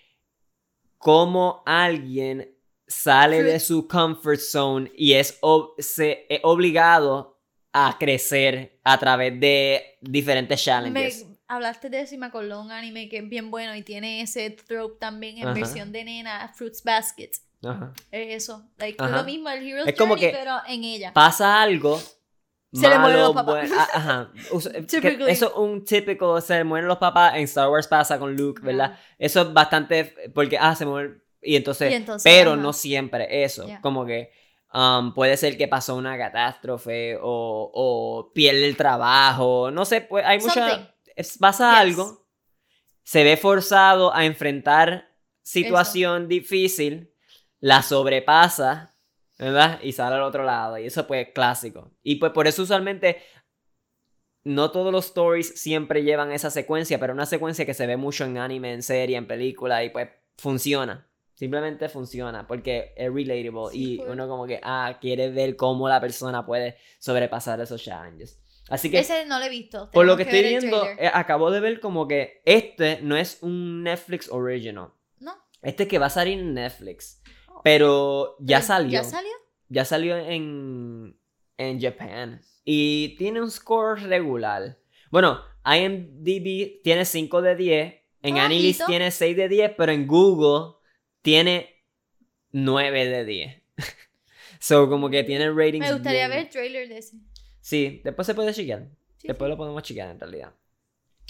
[0.98, 2.54] como alguien
[2.86, 7.38] sale de su comfort zone y es, ob- se- es obligado
[7.72, 11.22] a crecer a través de diferentes challenges.
[11.48, 14.98] Hablaste de y me acordó un anime que es bien bueno y tiene ese trope
[15.00, 15.54] también en Ajá.
[15.54, 17.30] versión de nena, Fruits Basket.
[17.64, 17.92] Ajá.
[18.12, 18.68] Es eso.
[18.78, 21.12] Like, es lo mismo, el Hero's Es como Journey, que- pero en ella.
[21.12, 22.00] Pasa algo.
[22.70, 23.68] Se le mueren los malo, papás.
[23.68, 24.32] buen- ah, ajá.
[25.26, 27.34] Eso es un típico, se mueren los papás.
[27.36, 28.92] En Star Wars pasa con Luke, ¿verdad?
[28.92, 29.00] Ajá.
[29.18, 31.22] Eso es bastante, porque, ah, se mueren.
[31.40, 32.60] Y entonces, Y entonces, pero ajá.
[32.60, 33.66] no siempre eso.
[33.80, 34.30] Como que
[34.74, 39.70] um, puede ser que pasó una catástrofe o, o pierde el trabajo.
[39.70, 40.94] No sé, pues hay mucha.
[41.18, 41.80] Es- pasa Yes.
[41.80, 42.26] algo.
[43.02, 45.08] Se ve forzado a enfrentar
[45.42, 47.12] situación difícil.
[47.60, 48.94] La sobrepasa.
[49.38, 49.80] ¿Verdad?
[49.82, 50.78] Y sale al otro lado.
[50.78, 51.92] Y eso pues clásico.
[52.02, 53.22] Y pues por eso usualmente
[54.44, 58.24] no todos los stories siempre llevan esa secuencia, pero una secuencia que se ve mucho
[58.24, 61.06] en anime, en serie, en película y pues funciona.
[61.34, 64.10] Simplemente funciona porque es relatable Sí, y pues.
[64.10, 68.40] uno como que, ah, quiere ver cómo la persona puede sobrepasar esos challenges.
[68.68, 69.90] Así que Ese no lo he visto.
[69.92, 73.38] por lo tenemos que estoy viendo, eh, acabo de ver como que este no es
[73.42, 74.88] un Netflix original.
[75.20, 75.34] No.
[75.62, 77.22] Este que va a salir en Netflix.
[77.48, 77.60] Oh.
[77.64, 78.90] Pero ya Pero, salió.
[78.92, 79.30] ¿Ya salió?
[79.68, 81.18] Ya salió en,
[81.56, 82.40] en Japan.
[82.64, 84.78] Y tiene un score regular.
[85.10, 87.94] Bueno, IMDb tiene 5 de 10.
[88.22, 88.86] En Anilist bajito.
[88.90, 89.72] tiene 6 de 10.
[89.76, 90.76] Pero en Google
[91.22, 91.82] tiene
[92.52, 93.62] 9 de 10.
[94.60, 95.86] so, como que tiene ratings.
[95.86, 97.16] Me gustaría bien- ver el trailer de ese.
[97.68, 98.88] Sí, después se puede chequear.
[99.18, 99.50] Sí, Después sí.
[99.50, 100.54] lo podemos chequear en realidad.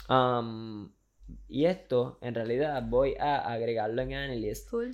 [0.09, 0.93] Um,
[1.49, 4.69] y esto, en realidad, voy a agregarlo en Analyst.
[4.71, 4.93] Full.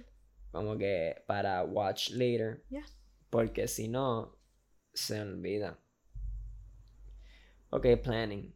[0.52, 2.64] Como que para watch later.
[2.70, 2.82] Ya.
[3.28, 4.38] Porque si no,
[4.94, 5.78] se olvida.
[7.68, 8.54] Ok, planning.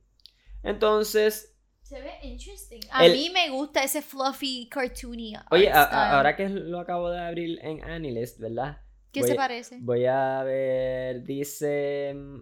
[0.63, 2.81] Entonces, Se ve interesting.
[2.91, 5.35] A El- mí me gusta ese fluffy, cartoony.
[5.51, 8.81] oye, a- a- ahora que lo acabo de abrir en Analyst, ¿verdad?
[9.13, 9.79] ¿Qué voy se parece?
[9.81, 12.41] Voy a ver, dice mm,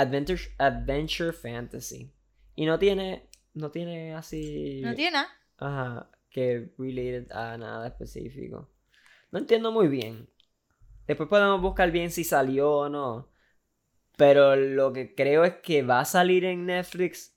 [0.00, 2.12] Adventure, Adventure Fantasy.
[2.54, 4.80] Y no tiene, no tiene así...
[4.82, 5.28] No tiene nada.
[5.58, 8.70] Ajá, que related a nada específico.
[9.30, 10.28] No entiendo muy bien.
[11.06, 13.28] Después podemos buscar bien si salió o no.
[14.16, 17.36] Pero lo que creo es que va a salir en Netflix.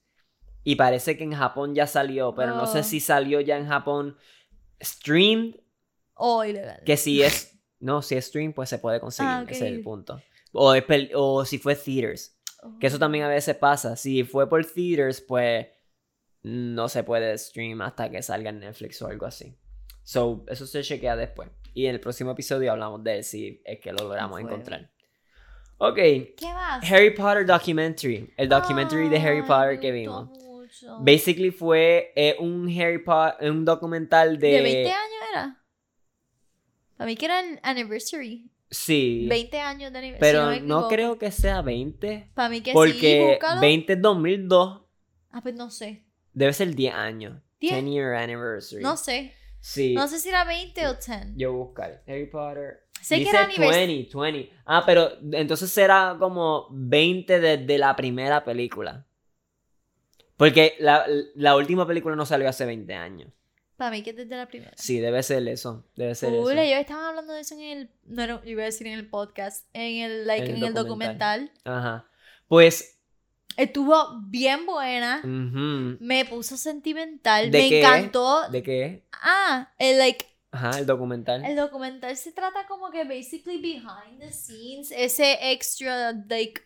[0.63, 2.34] Y parece que en Japón ya salió.
[2.36, 2.84] Pero no sé Oh.
[2.84, 4.17] si salió ya en Japón
[4.82, 5.56] streamed.
[6.15, 6.82] Oh, ilegal.
[6.86, 7.60] Que si es.
[7.80, 9.30] No, si es stream, pues se puede conseguir.
[9.32, 9.45] Ah.
[9.47, 10.21] Ese es el punto.
[10.52, 10.73] O,
[11.15, 12.33] o si fue theaters.
[12.63, 12.80] Oh.
[12.80, 13.95] Que eso también a veces pasa.
[13.95, 15.67] Si fue por theaters, pues
[16.43, 19.56] no se puede stream hasta que salga en Netflix o algo así.
[20.04, 21.49] So, eso se chequea después.
[21.73, 24.91] Y en el próximo episodio hablamos de él si es que lo logramos encontrar.
[25.78, 26.89] Ok, ¿Qué más?
[26.89, 28.34] Harry Potter Documentary.
[28.38, 30.30] El documentary de Harry Ay, Potter me que gustó vimos.
[30.30, 30.99] mucho.
[30.99, 34.47] Basically fue eh, un Harry Potter, un documental de...
[34.47, 35.63] ¿De 20 años era?
[36.97, 38.49] Para mí que era el anniversary.
[38.73, 39.27] Sí.
[39.29, 40.49] 20 años de aniversario.
[40.49, 42.31] pero no creo que sea 20.
[42.33, 43.62] Para mí que sí, Porque búscalo.
[43.62, 44.81] 20 es 2002.
[45.31, 46.03] Ah, pues no sé.
[46.33, 47.41] Debe ser 10 años.
[47.59, 47.83] 10.
[47.83, 48.81] 10 year anniversary.
[48.81, 49.33] No sé.
[49.59, 49.93] Sí.
[49.93, 51.36] No sé si era 20 o 10.
[51.36, 52.03] Yo voy a buscar.
[52.07, 52.79] Harry Potter.
[53.01, 53.88] Sé que Dice era aniversario.
[53.88, 54.53] 20, 20.
[54.65, 59.05] Ah, pero entonces será como 20 desde la primera película.
[60.38, 61.05] Porque la,
[61.36, 63.29] la última película no salió hace 20 años.
[63.77, 64.71] Para mí que es desde la primera.
[64.75, 65.83] Sí, debe ser eso.
[65.95, 66.49] Debe ser eso.
[66.51, 67.89] ellos estaban hablando de eso en el.
[68.05, 69.67] No era- iba a decir en el podcast.
[69.73, 71.51] En el, like, En en el documental.
[71.65, 72.05] Ajá.
[72.47, 72.99] Pues.
[73.57, 75.21] Estuvo bien buena.
[75.23, 77.51] Me puso sentimental.
[77.51, 77.79] ¿De me qué?
[77.81, 78.49] encantó.
[78.49, 79.05] ¿De qué?
[79.12, 80.25] Ah, el like.
[80.51, 81.43] Ajá, el documental.
[81.45, 84.91] El documental se trata como que basically behind the scenes.
[84.91, 86.62] Ese extra, like.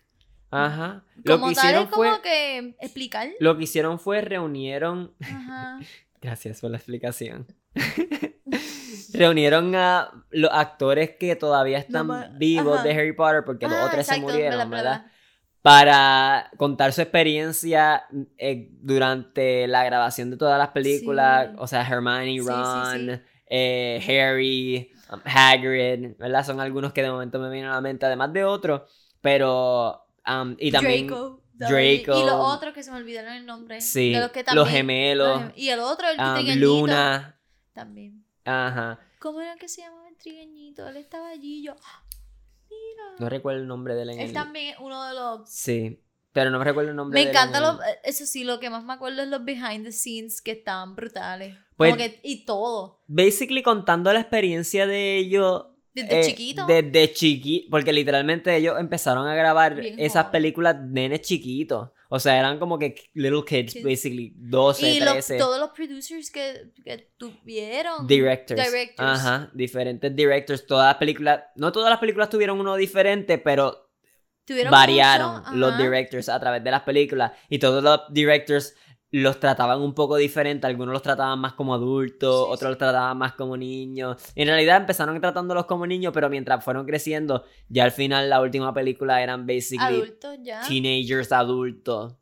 [0.49, 1.03] Ajá.
[1.23, 2.21] Lo Como que tal, hicieron es como fue.
[2.21, 3.29] que explicar.
[3.39, 5.13] Lo que hicieron fue reunieron.
[5.21, 5.79] Ajá.
[6.21, 7.47] Gracias por la explicación.
[9.13, 12.87] Reunieron a los actores que todavía están vivos ajá.
[12.87, 15.05] de Harry Potter porque los Ah, otros se murieron, verdad.
[15.61, 18.03] Para contar su experiencia
[18.37, 21.49] eh, durante la grabación de todas las películas.
[21.49, 21.55] Sí.
[21.59, 23.21] O sea, Hermione, sí, Ron, sí.
[23.49, 26.45] eh, Harry, um, Hagrid, ¿verdad?
[26.45, 28.83] Son algunos que de momento me vienen a la mente, además de otros.
[29.19, 30.05] Pero.
[30.25, 31.07] um, y también.
[31.07, 31.41] Draco.
[31.57, 32.19] Draco.
[32.19, 33.81] Y los otros que se me olvidaron el nombre.
[33.81, 34.67] Sí, De los que los también.
[34.67, 35.41] gemelos.
[35.41, 36.59] los gem- Y el otro, el um.
[36.59, 37.39] Luna.
[37.73, 38.23] También.
[38.45, 38.99] Ajá.
[39.19, 40.87] ¿Cómo era que se llamaba el trigueñito?
[40.87, 41.75] Él estaba allí y yo.
[41.83, 42.03] ¡ah!
[42.69, 43.03] Mira.
[43.19, 45.49] No recuerdo el nombre de él en Él el- también es uno de los.
[45.49, 46.03] Sí.
[46.33, 48.59] Pero no me recuerdo el nombre Me de encanta en los, el- eso sí, lo
[48.59, 51.57] que más me acuerdo es los behind the scenes que estaban brutales.
[51.75, 53.01] Pues- Como que, y todo.
[53.07, 55.65] Basically contando la experiencia de ellos.
[56.03, 56.65] Desde eh, chiquito.
[56.65, 57.67] Desde chiquito.
[57.71, 60.31] Porque literalmente ellos empezaron a grabar Bien esas joven.
[60.31, 61.89] películas nenes chiquitos.
[62.09, 63.83] O sea, eran como que little kids, Kids.
[63.83, 64.33] basically.
[64.37, 65.37] 12, y los- 13.
[65.37, 68.07] todos los producers que, que tuvieron.
[68.07, 68.63] Directors.
[68.63, 69.09] Directors.
[69.19, 70.65] Ajá, diferentes directors.
[70.65, 73.89] Todas las películas, no todas las películas tuvieron uno diferente, pero
[74.71, 77.31] variaron mucho, los directors a través de las películas.
[77.49, 78.73] Y todos los directors
[79.11, 80.67] los trataban un poco diferente.
[80.67, 82.65] Algunos los trataban más como adultos, Sí, otros sí.
[82.67, 84.21] los trataban más como niños.
[84.35, 88.73] En realidad empezaron tratándolos como niños, pero mientras fueron creciendo, ya al final la última
[88.73, 90.61] película eran basically Adultos ya.
[90.67, 92.15] teenagers adultos,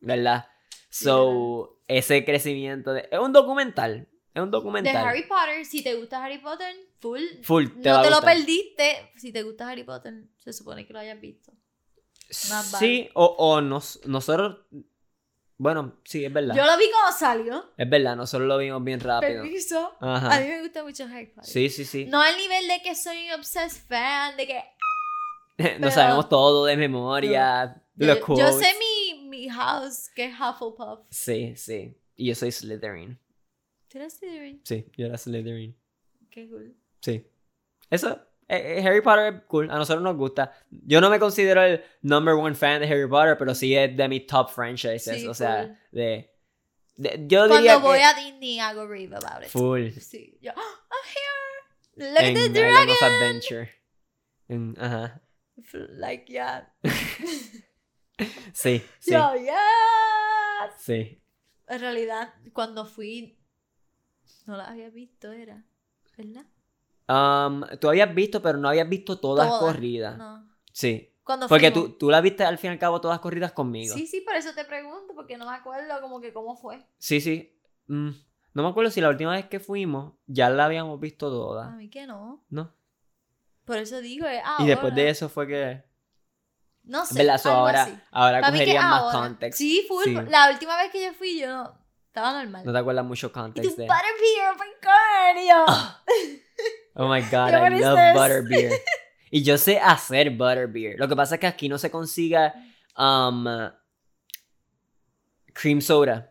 [0.00, 0.46] ¿verdad?
[0.90, 3.08] So, ese crecimiento de...
[3.10, 4.08] Es un documental.
[4.32, 4.96] Es un De documental.
[4.96, 7.20] Harry Potter, si te gusta Harry Potter, full.
[7.42, 9.10] Full, te va no a te lo perdiste.
[9.16, 11.52] Si te gusta Harry Potter, se supone que lo hayas visto.
[12.48, 12.86] Más vale.
[12.86, 14.58] Sí, o, o nos- nosotros...
[15.56, 16.54] Bueno, sí, es verdad.
[16.56, 17.72] Yo lo vi cuando salió.
[17.76, 19.42] Es verdad, nosotros lo vimos bien rápido.
[19.42, 19.94] Permiso.
[20.00, 20.34] Ajá.
[20.36, 21.44] A mí me gusta mucho Potter.
[21.44, 22.06] Sí, sí, sí.
[22.06, 24.54] No al nivel de que soy un obsessed fan, de que
[25.58, 27.80] No pero- sabemos todo de memoria.
[27.96, 31.00] los yo, yo sé mi, mi house, que es Hufflepuff.
[31.10, 31.96] Sí, sí.
[32.16, 33.18] Y yo soy Slytherin.
[33.88, 34.60] ¿Tú eres Slytherin?
[34.64, 35.76] Sí, yo era Slytherin.
[36.30, 36.76] Qué cool.
[37.00, 37.24] Sí.
[37.90, 38.20] Eso,
[38.56, 39.70] eh, eh, Harry Potter es cool.
[39.70, 40.52] A nosotros nos gusta.
[40.70, 44.08] Yo no me considero el number one fan de Harry Potter, pero sí es de
[44.08, 45.20] mis top franchises.
[45.20, 45.98] Sí, o sea, full.
[45.98, 46.30] de,
[46.96, 49.48] de- Yo diría Cuando voy que a Disney hago rave about it.
[49.50, 49.90] full.
[50.00, 50.38] Sí.
[50.40, 51.04] Yo, I'm
[51.96, 52.10] here.
[52.12, 52.90] Look en at the dragon.
[52.90, 53.70] of Adventure.
[54.48, 55.20] En- ajá.
[55.72, 56.72] Like, yeah.
[58.52, 60.74] Sí, sí, Yo, yes.
[60.78, 61.20] sí.
[61.66, 63.36] En realidad, cuando fui,
[64.46, 65.64] no la había visto, era.
[66.16, 66.46] ¿Verdad?
[67.06, 70.16] Um, tú habías visto, pero no habías visto todas Todas, corridas.
[70.16, 70.48] No.
[70.72, 71.10] Sí.
[71.22, 73.94] Cuando Porque tú, tú la viste al fin y al cabo todas corridas conmigo.
[73.94, 76.86] Sí, sí, por eso te pregunto, porque no me acuerdo como que cómo fue.
[76.98, 77.58] Sí, sí.
[77.86, 78.10] Mm,
[78.52, 81.70] no me acuerdo si la última vez que fuimos ya la habíamos visto A toda.
[81.70, 82.44] mí que no.
[82.50, 82.74] ¿No?
[83.64, 84.64] Por eso digo, ahora.
[84.64, 85.84] Y después de eso fue que.
[86.82, 87.26] No sé.
[87.44, 87.98] Ahora, así.
[88.10, 89.12] ahora más ahora.
[89.12, 89.58] context.
[89.58, 90.04] Sí, full.
[90.04, 90.14] Sí.
[90.28, 91.78] La última vez que yo fui, yo no.
[92.06, 92.64] Estaba normal.
[92.64, 93.86] No te acuerdas mucho y tu context de.
[93.86, 95.42] butterbeer, oh my god.
[95.42, 96.38] y yo,
[96.94, 98.14] Oh my god, Yo, I love this?
[98.14, 98.72] butterbeer.
[99.30, 100.96] Y yo sé hacer butterbeer.
[100.96, 102.54] Lo que pasa es que aquí no se consiga
[102.96, 103.44] um,
[105.52, 106.30] cream soda.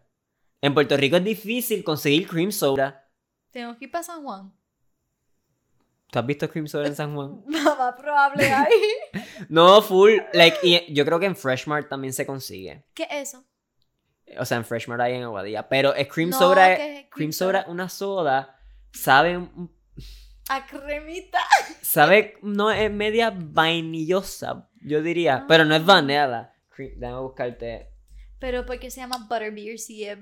[0.61, 3.05] En Puerto Rico es difícil conseguir cream soda.
[3.51, 4.53] Tengo que ir para San Juan.
[6.11, 7.43] ¿Tú has visto cream soda en San Juan?
[7.47, 8.71] Más probable ahí.
[9.49, 10.13] No, full.
[10.31, 12.85] Like, y yo creo que en Freshmart también se consigue.
[12.93, 13.43] ¿Qué es eso?
[14.39, 15.67] O sea, en Freshmart hay en Aguadilla.
[15.67, 16.71] Pero es cream No, soda.
[16.71, 18.57] es- ¿qué es cream soda, una soda.
[18.93, 19.37] Sabe.
[19.37, 19.75] un-
[20.49, 21.39] A cremita.
[21.81, 22.35] Sabe.
[22.41, 24.69] No es media vainillosa.
[24.81, 25.45] Yo diría.
[25.47, 26.49] Pero no es Ah.
[26.75, 27.89] Cream- Déjame buscarte.
[28.39, 30.17] Pero ¿por qué se llama butterbeer si es.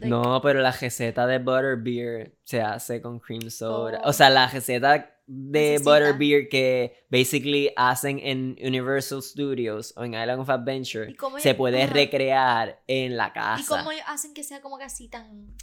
[0.00, 4.00] like, No, pero la receta de butterbeer se hace con cream soda.
[4.04, 4.08] Oh.
[4.08, 5.90] O sea, la receta de Necesita.
[5.90, 11.54] butterbeer que basically hacen en Universal Studios o en Island of Adventure ¿Y cómo se
[11.54, 13.78] puede recrear en la ¿Y casa.
[13.78, 15.54] cómo ellos hacen que sea como así tan.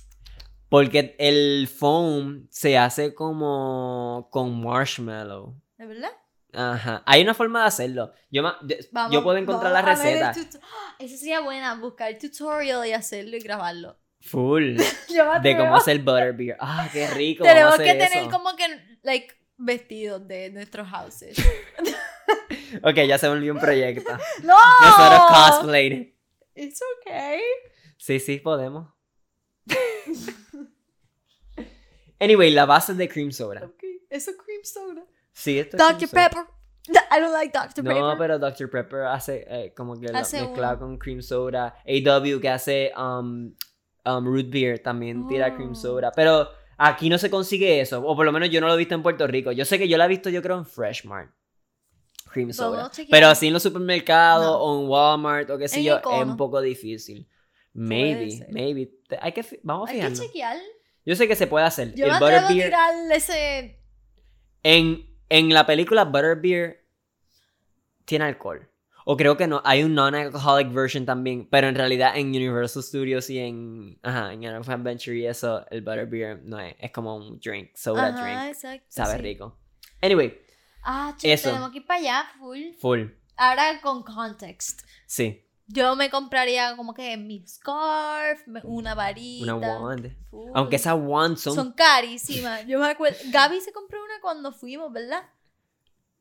[0.69, 5.55] Porque el foam se hace como con marshmallow.
[5.77, 6.11] ¿De verdad?
[6.53, 7.03] Ajá.
[7.05, 8.11] Hay una forma de hacerlo.
[8.31, 10.33] Yo, yo- Vamos, yo puedo encontrar la receta.
[10.61, 10.95] ¡Ah!
[10.99, 13.97] Esa sería buena, buscar el tutorial y hacerlo y grabarlo.
[14.21, 14.77] Full.
[15.43, 16.57] De cómo hacer butterbeer.
[16.59, 17.43] Ah, qué rico.
[17.43, 18.29] vamos a Tenemos que tener eso.
[18.31, 18.65] como que,
[19.03, 21.37] like, vestidos de nuestros houses.
[22.83, 24.11] Ok, ya se volvió un proyecto.
[24.43, 24.55] ¡No!
[24.81, 26.13] Nosotros cosplay.
[26.53, 27.39] It's okay.
[27.97, 28.89] Sí, sí, podemos.
[32.19, 33.65] Anyway, la base de cream soda.
[33.65, 34.01] Okay.
[34.09, 35.03] Eso es cream soda.
[35.33, 35.97] Sí, esto es Dr.
[35.97, 36.29] cream soda.
[36.29, 36.43] Pepper.
[37.17, 37.83] I don't like Dr.
[37.83, 38.17] No, Pepper.
[38.17, 38.69] pero Dr.
[38.69, 40.79] Pepper hace eh, como que lo mezcla uno.
[40.79, 41.75] con cream soda.
[41.85, 43.53] AW que hace um,
[44.05, 45.75] um, root beer también tira cream Oh.
[45.75, 46.11] soda.
[46.15, 48.01] Pero aquí no se consigue eso.
[48.03, 49.51] O por lo menos yo no lo he visto en Puerto Rico.
[49.51, 51.31] Yo sé que yo la he visto, yo creo, en Freshmart.
[52.31, 53.05] Cream Vamos soda.
[53.09, 54.57] Pero así en los supermercados No.
[54.57, 57.27] o en Walmart o qué sé En yo, es un poco difícil.
[57.73, 58.91] Maybe, maybe.
[59.21, 60.57] Hay que, vamos a Hay que chequear.
[61.07, 61.95] Yo sé que se puede hacer.
[61.95, 62.65] Yo el me atrevo a butterbeer.
[62.67, 63.79] tirar ese...
[64.61, 66.85] En, en la película Butterbeer
[68.03, 68.69] tiene alcohol.
[69.05, 73.29] O creo que no, hay un non-alcoholic version también, pero en realidad en Universal Studios
[73.29, 77.39] y en, ajá, en of Adventure y eso, el Butterbeer no es, es como un
[77.39, 78.85] drink, soda Ajá, drink, exacto.
[78.89, 79.21] sabe sí.
[79.21, 79.57] rico.
[80.01, 80.37] Anyway,
[80.83, 81.49] Ah, chico, Eso.
[81.51, 82.73] tenemos que ir para allá, full.
[82.79, 83.03] full,
[83.37, 84.81] Ahora con context.
[85.05, 89.55] sí, Yo me compraría como que mi scarf, una varita.
[89.55, 90.15] una wand.
[90.29, 90.51] full.
[90.53, 92.65] Aunque esas wands son, Son carísimas.
[92.65, 93.17] Yo me acuerdo.
[93.31, 95.23] Gaby se compró una cuando fuimos, ¿verdad?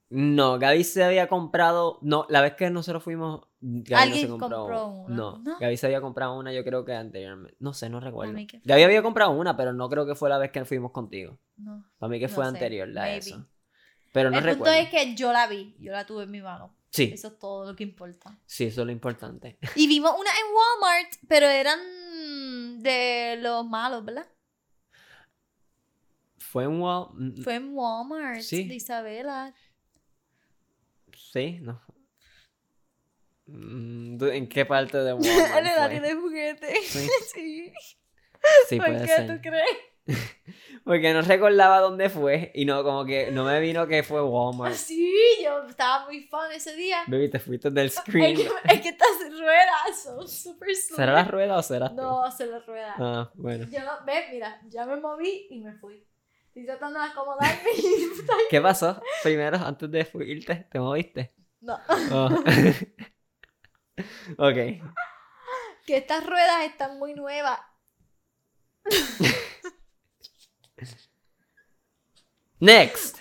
[0.08, 1.98] No, Gaby se había comprado.
[2.02, 3.40] No, la vez que nosotros fuimos.
[3.60, 5.58] Gaby no Alguien se compró, compró una, No, ¿no?
[5.58, 7.56] Gaby se había comprado una, yo creo que anteriormente.
[7.58, 8.34] No sé, no recuerdo.
[8.46, 11.38] que- Gaby había comprado una, pero no creo que fue la vez que fuimos contigo.
[11.56, 11.84] No.
[11.98, 13.18] Para mí que No fue sé, anterior la maybe.
[13.18, 13.46] eso.
[14.12, 14.78] Pero no el punto recuerdo.
[14.80, 16.72] es que yo la vi, yo la tuve en mi mano.
[16.90, 18.38] Sí, Eso es todo lo que importa.
[18.46, 19.58] sí, eso es lo importante.
[19.76, 24.26] Y vimos una en Walmart, pero eran de los malos, ¿verdad?
[26.38, 27.08] Fue un wall.
[27.14, 28.64] mm, Fue en Walmart Sí.
[28.68, 29.54] de Isabela.
[31.32, 31.82] Sí, no.
[33.46, 36.86] Mm, ¿tú- ¿En qué parte de En Walmart el área de juguetes.
[36.86, 37.08] Sí.
[37.34, 37.72] Sí.
[38.68, 39.66] Sí, ¿Por puede qué tú crees?
[40.84, 44.74] Porque no recordaba dónde fue y no, como que no me vino que fue Walmart.
[44.74, 46.98] Sí, yo estaba muy fan ese día.
[47.08, 48.36] Baby, te fuiste del Es screen.
[48.36, 48.42] que,
[48.72, 51.96] es que estas ruedas son súper ¿Será la rueda o será tú?
[51.96, 52.94] No, se las ruedas.
[52.98, 53.66] Ah, bueno.
[53.68, 56.06] Yo no, ves, mira, ya me moví y me fui.
[56.46, 58.08] Estoy tratando de acomodarme y...
[58.48, 59.02] ¿Qué pasó?
[59.24, 61.34] Primero, antes de irte, ¿te moviste?
[61.60, 61.78] No,
[62.12, 62.28] Oh.
[64.38, 64.54] ok.
[65.84, 67.58] que estas ruedas están muy nuevas.
[72.60, 73.18] Next.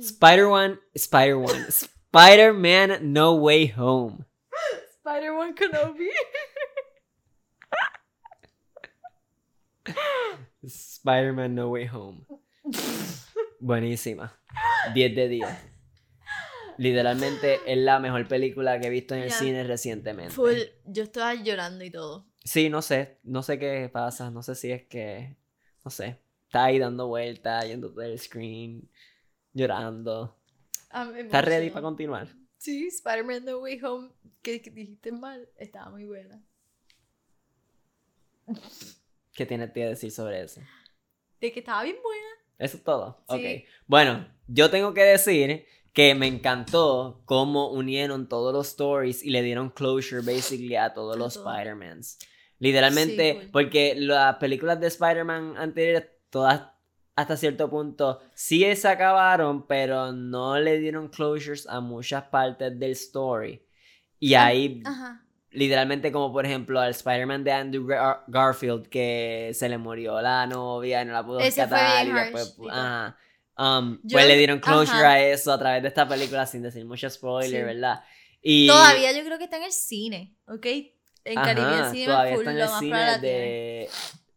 [0.00, 1.66] Spider-Man, Spider-Man.
[1.68, 4.24] Spider-Man No Way Home.
[5.04, 6.08] Spider-Man Kenobi.
[10.62, 12.26] Spider-Man No Way Home.
[13.60, 14.38] Buenísima.
[14.94, 15.48] 10 de 10.
[16.78, 19.36] Literalmente es la mejor película que he visto en el Ya.
[19.38, 20.34] cine recientemente.
[20.34, 22.26] Full, yo estaba llorando y todo.
[22.42, 25.36] Sí, no sé, no sé qué pasa, no sé si es que,
[25.84, 26.18] no sé,
[26.50, 28.90] está ahí dando vueltas, yendo del screen,
[29.52, 30.36] llorando.
[30.90, 32.26] Ah, ¿Estás ready para continuar?
[32.56, 34.10] Sí, Spider-Man No Way Home,
[34.42, 36.42] que, que dijiste mal, estaba muy buena.
[39.32, 40.60] ¿Qué tienes que decir sobre eso?
[41.40, 42.26] De que estaba bien buena.
[42.58, 43.24] Eso es todo.
[43.28, 43.36] Sí.
[43.36, 43.68] Ok.
[43.86, 49.42] Bueno, yo tengo que decir que me encantó cómo unieron todos los stories y le
[49.42, 51.48] dieron closure basically a todos A los todo.
[51.48, 52.18] Spider-Mans.
[52.58, 56.62] Literalmente, Sí, porque las películas de Spider-Man anteriores, todas
[57.16, 62.92] hasta cierto punto, sí se acabaron, pero no le dieron closures a muchas partes del
[62.92, 63.62] story.
[64.18, 65.22] Y Ah, ahí Ajá.
[65.50, 70.46] literalmente como por ejemplo al Spider-Man de Andrew Gar- Garfield que se le murió la
[70.46, 73.16] novia y no la pudo rescatar y después ajá,
[73.58, 75.10] um, Yo- pues le dieron closure ajá.
[75.12, 77.66] a eso a través de esta película sin decir mucho spoiler, Sí.
[77.66, 78.02] ¿verdad?
[78.40, 80.64] Y Todavía yo creo que está en el cine, ¿ok?
[81.24, 83.88] En Caribbean Cinema todavía full, está en el cine de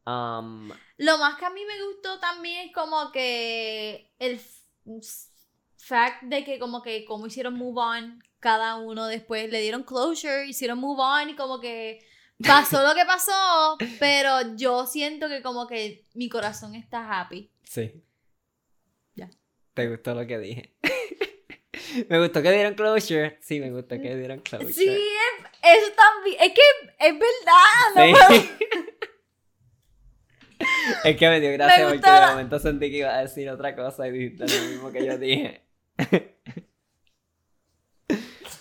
[0.05, 0.69] um,
[1.03, 5.29] Lo más que a mí me gustó también es como que el f-
[5.77, 10.45] fact de que como que como hicieron move on cada uno después le dieron closure,
[10.47, 11.99] hicieron move on y como que
[12.45, 17.51] pasó lo que pasó, pero yo siento que como que mi corazón está happy.
[17.63, 18.03] sí.
[19.15, 19.29] Ya.
[19.73, 20.73] ¿Te gustó lo que dije?
[22.09, 23.37] me gustó que dieron closure.
[23.41, 24.73] Sí, me gustó que dieron closure.
[24.73, 26.61] Sí, es- eso también, es que
[27.07, 28.49] es verdad, no Sí.
[31.03, 33.75] es que me dio gracia Me porque de momento sentí que iba a decir otra
[33.75, 35.65] cosa y dijiste lo mismo que yo dije.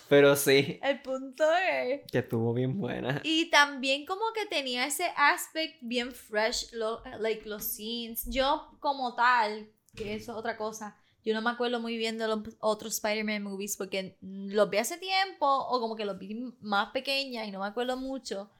[0.08, 3.22] Pero sí, El punto es que estuvo bien buena.
[3.24, 8.26] Y también como que tenía ese aspect bien fresh, lo, like los scenes.
[8.28, 12.26] Yo como tal, que eso es otra cosa, yo no me acuerdo muy bien de
[12.26, 16.90] los otros Spider-Man movies porque los vi hace tiempo o como que los vi más
[16.90, 18.50] pequeña y no me acuerdo mucho.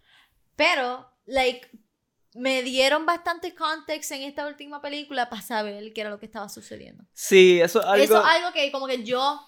[0.57, 1.69] Pero, like,
[2.35, 6.49] me dieron bastante context en esta última película para saber qué era lo que estaba
[6.49, 7.05] sucediendo.
[7.13, 8.05] Sí, eso es algo...
[8.05, 9.41] Eso es algo que como que yo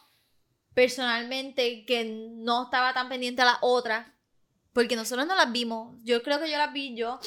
[0.74, 4.14] personalmente que no estaba tan pendiente a la otra
[4.72, 5.96] porque nosotros no las vimos.
[6.02, 7.20] Yo creo que yo las vi yo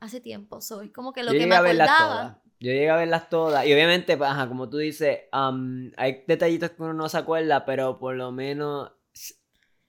[0.00, 0.60] hace tiempo.
[0.60, 2.42] So, es como que lo yo que me acordaba.
[2.58, 3.66] Yo llegué a verlas todas.
[3.66, 7.64] Y obviamente, pues, ajá, como tú dices, um, hay detallitos que uno no se acuerda,
[7.64, 8.92] pero por lo menos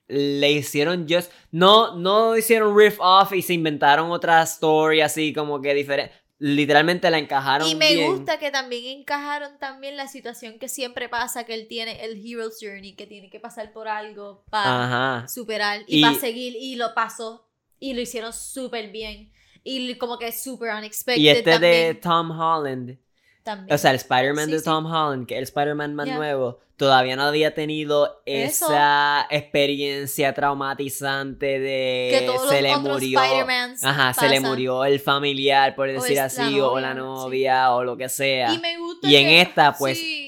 [0.07, 1.31] le hicieron just.
[1.51, 6.13] No, no hicieron riff off y se inventaron otra story así como que diferente.
[6.39, 8.11] Literalmente la encajaron Y me bien.
[8.11, 12.57] gusta que también encajaron también la situación que siempre pasa, que él tiene el Hero's
[12.61, 15.27] Journey, que tiene que pasar por algo para Ajá.
[15.27, 19.31] superar y, Y- para seguir, y lo pasó, y lo hicieron súper bien.
[19.63, 22.01] Y como que súper unexpected Y este de también.
[22.01, 22.97] Tom Holland,
[23.47, 23.73] también.
[23.73, 24.65] o sea, el Spider-Man Sí, de sí.
[24.65, 28.65] Tom Holland, que es el Spider-Man más nuevo, todavía no había tenido Eso.
[28.67, 33.19] esa experiencia traumatizante de que todos se los le otros murió.
[33.83, 37.97] Ajá, se le murió el familiar, por decir la así, o la novia, o lo
[37.97, 38.53] que sea.
[38.53, 40.26] Y me gusta Y en esta, pues, sí.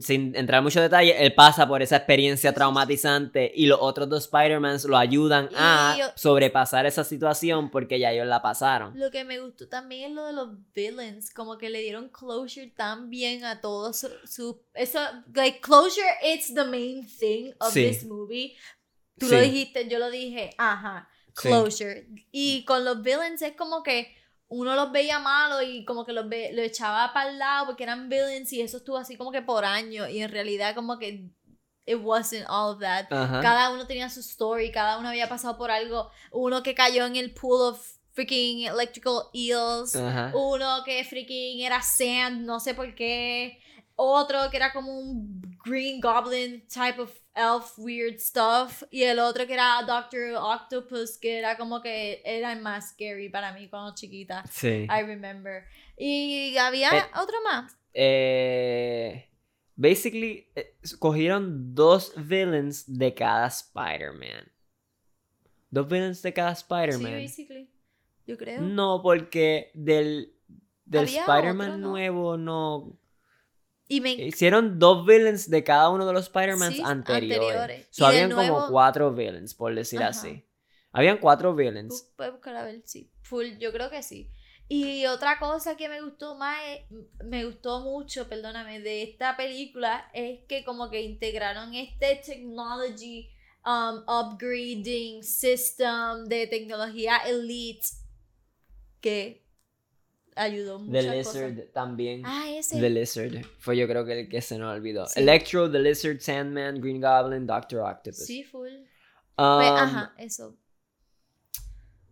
[0.00, 4.24] Sin entrar en mucho detalle, él pasa por esa experiencia traumatizante y los otros dos
[4.24, 8.98] Spider-Mans lo ayudan a yo- sobrepasar esa situación porque ya ellos la pasaron.
[8.98, 12.68] Lo que me gustó también es lo de los villains, como que le dieron closure
[12.76, 15.00] tan bien a todos su, su- eso,
[15.34, 17.84] like closure, it's the main thing of Sí.
[17.88, 18.54] this movie.
[19.18, 19.34] Tú Sí.
[19.34, 21.48] lo dijiste, yo lo dije, ajá, Sí.
[21.48, 22.06] closure.
[22.30, 24.14] Y con los villains es como que
[24.48, 27.82] uno los veía malos y como que los ve, lo echaba para el lado porque
[27.82, 31.30] eran villains y eso estuvo así como que por años y en realidad como que
[31.86, 33.08] it wasn't all of that.
[33.08, 36.10] Cada uno tenía su story, cada uno había pasado por algo.
[36.32, 39.94] Uno que cayó en el pool of freaking electrical eels.
[40.32, 43.58] Uno que freaking era sand, no sé por qué.
[43.96, 48.82] Otro que era como un green goblin type of elf weird stuff.
[48.90, 53.52] Y el otro que era Doctor Octopus, que era como que era más scary para
[53.52, 54.44] mí cuando chiquita.
[54.50, 54.86] Sí.
[54.90, 55.64] I remember.
[55.96, 57.76] Y había Eh, otro más.
[57.92, 59.28] Eh,
[59.76, 64.50] basically, eh, cogieron dos villains de cada Spider-Man.
[65.70, 67.12] Dos villains de cada Sí, Spider-Man.
[67.12, 67.70] basically.
[68.26, 68.62] Yo creo.
[68.62, 70.32] no, porque del,
[70.84, 72.96] del Spider-Man nuevo no.
[73.86, 77.40] Y me Hicieron dos villains de cada uno de los Spider-Mans Sí, anteriores.
[77.40, 77.86] anteriores.
[77.90, 80.08] So, habían como cuatro villains, por decir Ajá.
[80.08, 80.44] así.
[80.92, 82.12] Habían cuatro villains.
[82.16, 83.10] Puedes buscar a ver, sí.
[83.22, 84.30] Full, yo creo que sí.
[84.68, 86.56] Y otra cosa que me gustó más,
[87.22, 93.28] me gustó mucho, perdóname, de esta película es que como que integraron este technology
[93.66, 97.86] um, upgrading system de tecnología elite
[99.00, 99.43] que
[100.36, 101.72] ayudó The muchas Lizard cosas.
[101.72, 102.22] también.
[102.24, 102.80] Ah, ese.
[102.80, 103.44] The Lizard.
[103.58, 105.06] Fue yo creo que el que se nos olvidó.
[105.06, 105.20] Sí.
[105.20, 108.24] Electro, The Lizard, Sandman, Green Goblin, Doctor Octopus.
[108.26, 108.68] Sí, full.
[109.36, 110.56] Um, Pues, ajá, eso.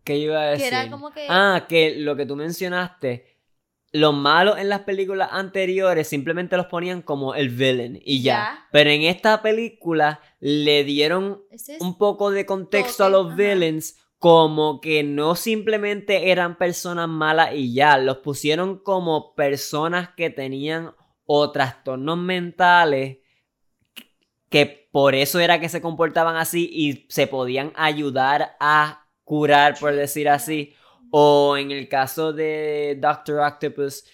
[0.04, 0.68] ¿Qué iba a decir?
[0.70, 1.26] Que era como que...
[1.28, 3.26] Ah, que lo que tú mencionaste,
[3.92, 8.32] los malos en las películas anteriores simplemente los ponían como el villain y ya.
[8.32, 8.68] Ya.
[8.72, 13.36] Pero en esta película le dieron es- un poco de contexto a los ajá.
[13.36, 20.30] villains como que no simplemente eran personas malas y ya, los pusieron como personas que
[20.30, 20.94] tenían
[21.26, 23.18] o trastornos mentales
[24.48, 29.92] que por eso era que se comportaban así y se podían ayudar a curar, por
[29.92, 30.72] decir así.
[31.10, 34.04] O en el caso de Doctor Octopus,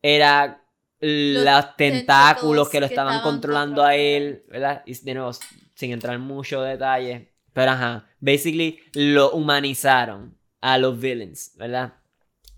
[0.00, 0.64] era
[0.98, 4.82] los, tentáculos tentáculos que lo que estaban controlando a él, ¿verdad?
[4.86, 5.32] Y de nuevo,
[5.74, 7.31] sin entrar en mucho detalle.
[7.52, 11.94] Pero ajá, basically lo humanizaron a los villains, ¿verdad?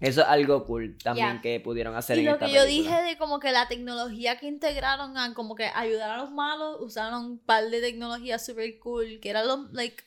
[0.01, 1.41] Eso es algo cool también Ya.
[1.43, 2.91] que pudieron hacer Y en lo esta que yo película.
[2.99, 6.77] dije de como que la tecnología que integraron a como que ayudar a los malos,
[6.81, 10.03] usaron un par de tecnología super cool, que era los, like,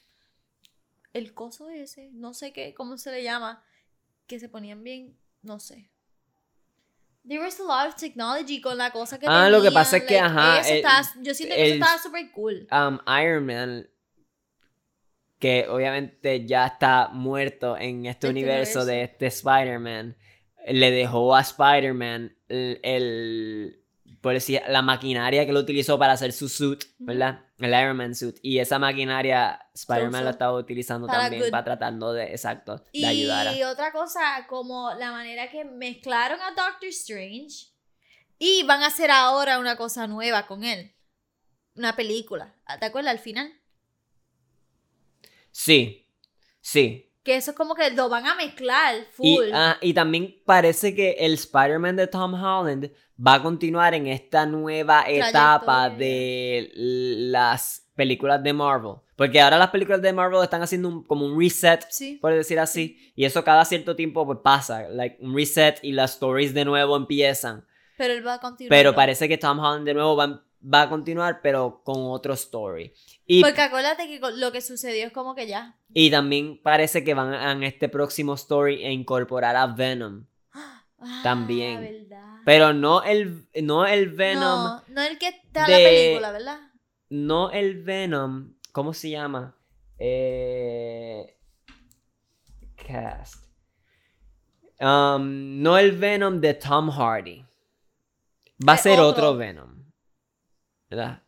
[1.14, 3.64] el coso ese, no sé qué, cómo se le llama,
[4.28, 5.90] que se ponían bien, no sé.
[7.28, 10.06] There was a lot of technology con la cosa que Ah, lo que pasa es
[10.06, 12.68] tenían, que, ajá, eso el- estaba- yo siento que eso el- estaba super cool.
[12.72, 13.90] um, Iron Man,
[15.40, 18.86] que obviamente ya está muerto en este, Este universo, universo.
[18.86, 20.16] de este Spider-Man,
[20.68, 23.84] le dejó a Spider-Man el, el-
[24.22, 27.42] por decir, la maquinaria que lo utilizó para hacer su suit, ¿verdad?
[27.60, 28.38] El Iron Man suit.
[28.42, 31.52] Y esa maquinaria Spider-Man la estaba utilizando Para también good.
[31.52, 33.72] para tratando de, exacto, de Y ayudar a...
[33.72, 37.68] otra cosa, como la manera que mezclaron a Doctor Strange
[38.40, 40.94] y van a hacer ahora una cosa nueva con él.
[41.76, 42.56] Una película.
[42.80, 43.54] ¿Te acuerdas al final?
[45.60, 46.08] Sí,
[46.62, 47.12] sí.
[47.24, 49.46] Que eso es como que lo van a mezclar Y, full.
[49.52, 54.46] ah, y también parece que el Spider-Man de Tom Holland va a continuar en esta
[54.46, 58.98] nueva etapa de las películas de Marvel.
[59.16, 62.20] Porque ahora las películas de Marvel están haciendo un- como un reset, sí.
[62.22, 63.12] por decir así.
[63.16, 64.88] Y eso cada cierto tiempo pues pasa.
[64.90, 67.66] Like un reset y las stories de nuevo empiezan.
[67.98, 68.70] Pero él va a continuar.
[68.70, 72.94] Pero parece que Tom Holland de nuevo va, va a continuar, pero con otro story.
[73.26, 75.78] Y, Porque acuérdate que lo que sucedió es como que ya.
[75.94, 80.26] y también parece que van a en este próximo story a incorporar a Venom.
[81.00, 81.80] Ah, También.
[81.80, 82.38] ¿verdad?
[82.44, 86.32] Pero no el, no el Venom, No, no el que está en la de- película,
[86.32, 86.60] ¿verdad?
[87.10, 89.56] no el Venom, ¿cómo se llama?
[90.00, 91.38] Eh,
[92.76, 93.46] cast.
[94.80, 97.46] Um, no el Venom de Tom Hardy.
[98.68, 99.10] Va a Eh, ser otro.
[99.30, 99.77] otro Venom.
[100.90, 101.24] ¿Verdad?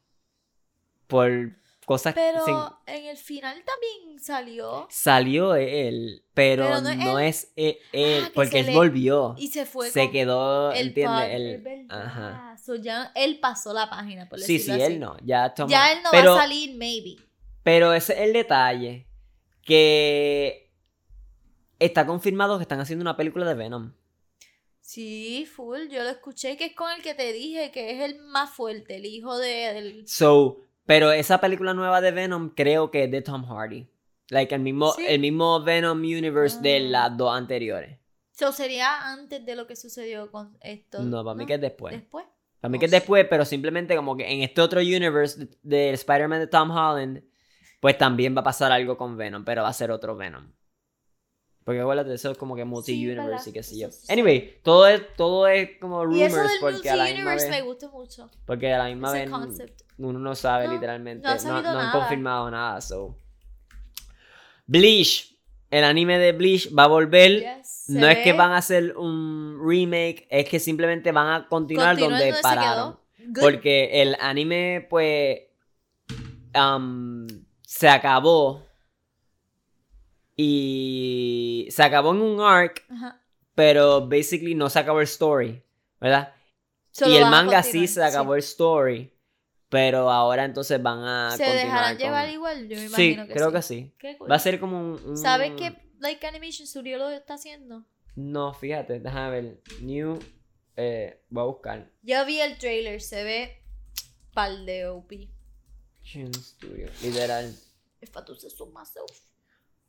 [1.07, 1.55] Por
[1.86, 4.88] cosas que Pero sin- en el final también salió.
[4.91, 9.34] salió él, pero, Pero no, no es, e- él, Ah, que porque él le- volvió.
[9.38, 11.30] Y se fue Se con quedó, el ¿entiendes?
[11.32, 12.55] Él- ajá.
[12.64, 14.93] So ya él pasó la página, por Sí, sí, decirlo así.
[14.93, 15.18] él no.
[15.24, 17.16] Ya, Tom Ya él no pero, va a salir, maybe.
[17.64, 19.07] Pero ese es el detalle.
[19.64, 20.72] Que
[21.80, 23.93] está confirmado que están haciendo una película de Venom.
[24.91, 25.87] Sí, full.
[25.91, 28.95] Yo lo escuché que es con el que te dije que es el más fuerte,
[28.95, 30.07] el hijo de, del.
[30.07, 33.87] So, pero esa película nueva de Venom creo que es de Tom Hardy.
[34.29, 35.03] Like el mismo, Sí.
[35.07, 36.79] el mismo Venom Universe de Ah.
[36.79, 37.99] las dos anteriores.
[38.31, 41.03] So, sería antes de lo que sucedió con esto.
[41.03, 41.93] No, para mí que es después.
[41.93, 42.25] Después.
[42.59, 45.57] Para mí No que es después, pero simplemente como que en este otro universe de-
[45.61, 47.23] del Spider-Man de Tom Holland,
[47.79, 50.51] pues también va a pasar algo con Venom, pero va a ser otro Venom.
[51.70, 53.89] Porque acuérdate, eso es como que multi-universe y qué sé yo.
[54.07, 57.61] Anyway, todo es, todo es como Y eso rumors del porque a la misma me
[57.61, 58.32] gusta mucho.
[58.47, 59.82] porque a la misma vez concept.
[59.99, 63.15] uno no sabe No, literalmente, no han confirmado nada, so.
[64.65, 65.38] Bleach,
[65.70, 67.41] el anime de Bleach va a volver.
[67.41, 71.99] Yes, No es que van a hacer un remake, es que simplemente van a continuar
[71.99, 72.99] Continúa donde, se pararon.
[73.39, 75.38] Porque el anime, pues,
[76.51, 77.28] am,
[77.61, 78.67] se acabó.
[80.41, 83.21] Y se acabó en un arc, Ajá.
[83.55, 85.61] pero basically no se acabó el story,
[85.99, 86.33] ¿verdad?
[86.91, 89.11] Solo y el manga sí se acabó el story,
[89.67, 92.67] pero ahora entonces van a ¿Se continuar dejarán con- llevar igual?
[92.69, 93.53] Yo me Sí, imagino que creo sí.
[93.55, 93.93] que sí.
[93.99, 94.31] Qué cool.
[94.31, 95.03] Va a ser como un...
[95.09, 97.85] un- ¿Sabes qué Like Animation Studio lo está haciendo?
[98.15, 99.61] No, fíjate, déjame ver.
[99.81, 100.19] New...
[100.77, 101.91] eh, voy a buscar.
[102.01, 103.61] Ya vi el trailer, se ve
[104.33, 105.11] pal de OP.
[106.01, 107.53] Studio, literal.
[108.01, 109.11] If I do this myself.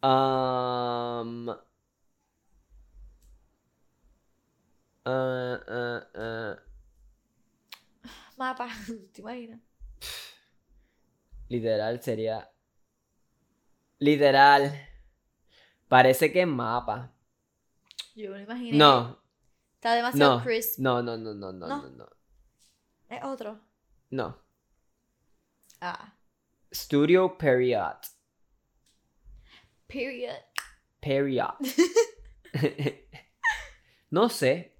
[0.02, 1.50] Um,
[5.04, 6.56] ah, ah, ah,
[8.36, 8.68] Mapa,
[9.12, 9.60] ¿te imaginas?
[11.48, 12.50] literal sería.
[13.98, 14.72] Literal.
[15.88, 17.12] Parece que es mapa.
[18.14, 18.78] Yo me lo imaginé.
[18.78, 19.20] No,
[19.74, 20.78] Está demasiado no, crisp.
[20.78, 21.82] no, no, no, no, no, No.
[21.82, 22.08] no, no.
[23.08, 23.60] Es otro.
[24.10, 24.38] No.
[25.80, 26.14] Ah.
[26.72, 27.96] Studio Period.
[29.90, 30.38] Period.
[31.00, 31.54] Period.
[34.10, 34.72] no sé.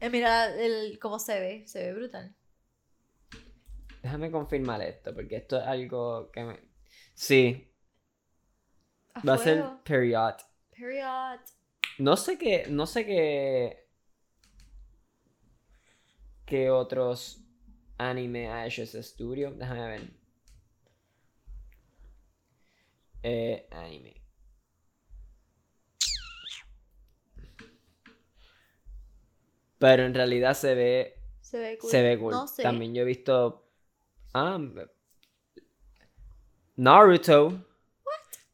[0.00, 1.66] Eh, mira el, cómo se ve.
[1.66, 2.34] Se ve brutal.
[4.02, 6.60] Déjame confirmar esto, porque esto es algo que me.
[7.14, 7.72] Sí,
[9.26, 9.64] va a ser.
[9.84, 10.34] Period.
[10.76, 11.40] Period.
[11.98, 13.86] No sé qué, no sé qué,
[16.46, 17.44] qué otros
[17.98, 19.52] anime ha hecho ese estudio.
[19.52, 20.21] Déjame ver.
[23.22, 24.14] Eh, anime.
[29.78, 31.90] Pero en realidad se ve, Se ve cool.
[31.90, 32.32] se ve cool.
[32.32, 32.62] No sé.
[32.62, 33.68] También yo he visto,
[34.32, 34.58] ah,
[36.76, 37.64] Naruto.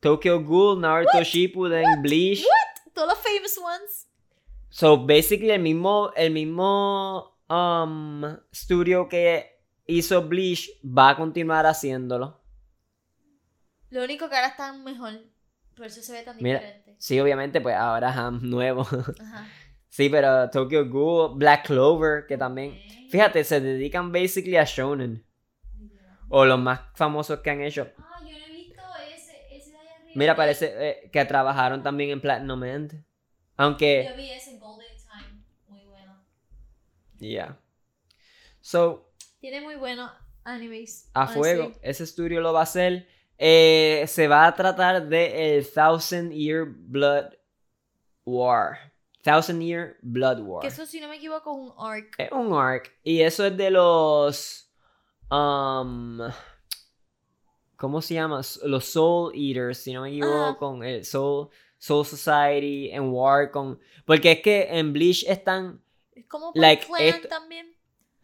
[0.01, 2.45] Tokyo Ghoul, Naruto Shippuden, Bleach.
[2.95, 4.09] Todos los famous ones.
[4.71, 12.41] So basically el mismo, el mismo um, studio que hizo Bleach va a continuar haciéndolo.
[13.91, 15.13] Lo único que ahora están mejor.
[15.77, 16.59] Por eso se ve tan Mira.
[16.59, 16.97] diferente.
[16.99, 18.83] Sí, obviamente, pues ahora es nuevo.
[18.83, 19.49] Ajá.
[19.89, 22.79] sí, pero Tokyo Ghoul, Black Clover, que también.
[23.09, 25.25] Fíjate, se dedican basically a shonen.
[26.29, 27.91] O los más famosos que han hecho.
[27.97, 28.83] Ah, yo no he visto
[29.15, 30.13] ese, ese de allá arriba.
[30.15, 33.05] Mira, parece eh, que trabajaron también en Platinum End.
[33.57, 34.07] Aunque.
[34.11, 35.43] Yo vi ese en Golden Time.
[35.69, 36.23] Muy bueno.
[37.19, 37.59] Yeah.
[38.61, 39.11] So,
[39.41, 40.11] Tiene muy buenos
[40.45, 41.11] animes.
[41.15, 41.41] a honestly.
[41.41, 41.73] fuego.
[41.81, 43.09] Ese estudio lo va a hacer.
[43.39, 47.35] Eh, se va a tratar de el Thousand Year Blood
[48.25, 48.93] War.
[49.23, 50.61] Thousand Year Blood War.
[50.61, 52.15] Que eso, si no me equivoco, es un arc.
[52.19, 52.93] Es un arc.
[53.05, 54.71] Y eso es de los.
[55.31, 56.21] Um,
[57.77, 58.41] ¿Cómo se llama?
[58.65, 63.79] Los Soul Eaters, si no me equivoco, con el Soul, Soul Society, en War, con.
[64.05, 65.81] Porque es que en Bleach están.
[66.13, 66.85] Es como like,
[67.29, 67.73] también.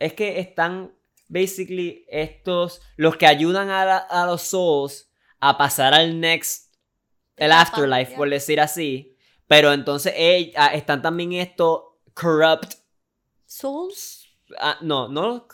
[0.00, 0.92] Es que están.
[1.28, 2.80] Basically, estos.
[2.96, 5.10] Los que ayudan a, la- a los Souls
[5.40, 6.74] a pasar al next.
[7.36, 9.16] El afterlife, por decir así.
[9.46, 11.82] Pero entonces eh, ah, están también estos
[12.14, 12.74] corrupt
[13.44, 14.26] Souls.
[14.58, 15.46] Ah, no, no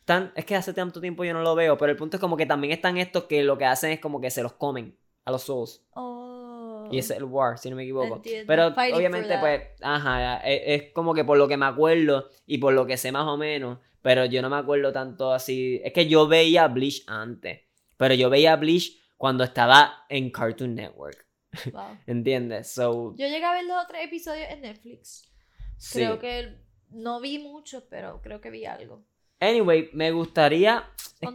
[0.00, 2.36] están, es que hace tanto tiempo yo no lo veo, pero el punto es como
[2.36, 5.30] que también están estos que lo que hacen es como que se los comen a
[5.30, 5.82] los souls.
[5.94, 6.86] Oh.
[6.90, 8.16] Y ese es el war, si no me equivoco.
[8.16, 8.44] Entiendo.
[8.46, 12.58] Pero Fighting obviamente, pues, ajá, es, es como que por lo que me acuerdo y
[12.58, 15.80] por lo que sé más o menos, pero yo no me acuerdo tanto así.
[15.82, 17.62] Es que yo veía Bleach antes,
[17.96, 21.24] pero yo veía Bleach cuando estaba en Cartoon Network,
[21.72, 21.96] Wow.
[22.06, 22.70] ¿entiendes?
[22.70, 25.32] So, Yo llegué a ver los otros episodios en Netflix.
[25.78, 26.00] sí.
[26.00, 26.58] Creo que
[26.90, 29.06] no vi mucho, pero creo que vi algo.
[29.40, 30.84] Anyway, me gustaría,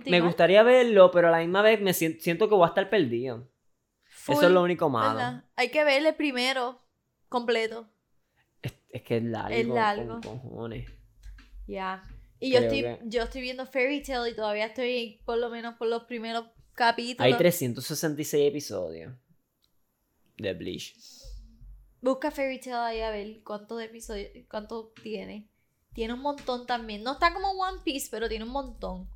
[0.05, 2.88] me gustaría verlo, pero a la misma vez me sien- siento que voy a estar
[2.89, 3.49] perdido.
[4.28, 5.15] Eso es lo único malo.
[5.15, 5.43] ¿verdad?
[5.55, 6.80] Hay que verle primero,
[7.30, 7.89] completo.
[8.61, 9.55] Es, es que es largo.
[9.55, 10.22] Es largo.
[10.22, 10.88] Con cojones.
[11.65, 12.03] Ya.
[12.39, 15.75] Y yo estoy, que- yo estoy viendo Fairy Tail y todavía estoy por lo menos
[15.75, 17.25] por los primeros capítulos.
[17.25, 19.13] Hay 366 episodios
[20.37, 20.95] de Bleach.
[22.01, 25.49] Busca Fairy Tail ahí a ver cuántos episodios, cuánto tiene.
[25.93, 27.03] Tiene un montón también.
[27.03, 29.09] No está como One Piece, pero tiene un montón.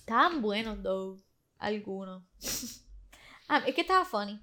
[0.00, 1.20] Estaban buenos, though.
[1.58, 2.24] Algunos.
[3.48, 4.40] ah, es que estaba funny.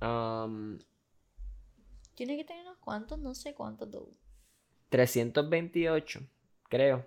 [0.00, 0.78] Um,
[2.14, 4.10] Tiene que tener unos cuantos, no sé cuántos, though.
[4.92, 6.20] 328,
[6.68, 7.06] creo.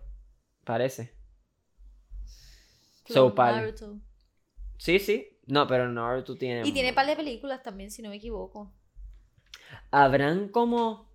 [0.64, 1.14] Parece.
[3.06, 3.58] So, pal.
[3.58, 4.00] Naruto.
[4.80, 5.38] Sí, sí.
[5.46, 6.68] No, pero Naruto tiene.
[6.68, 8.74] Y tiene par de películas también, si no me equivoco.
[9.92, 11.14] Habrán como.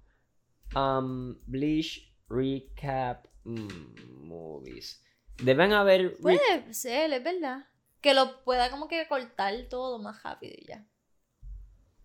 [0.77, 5.05] Um, Bleach Recap mm, Movies.
[5.43, 6.17] Deben haber.
[6.19, 7.67] Puede ser, es verdad.
[8.01, 10.87] Que lo pueda como que cortar todo más rápido y ya.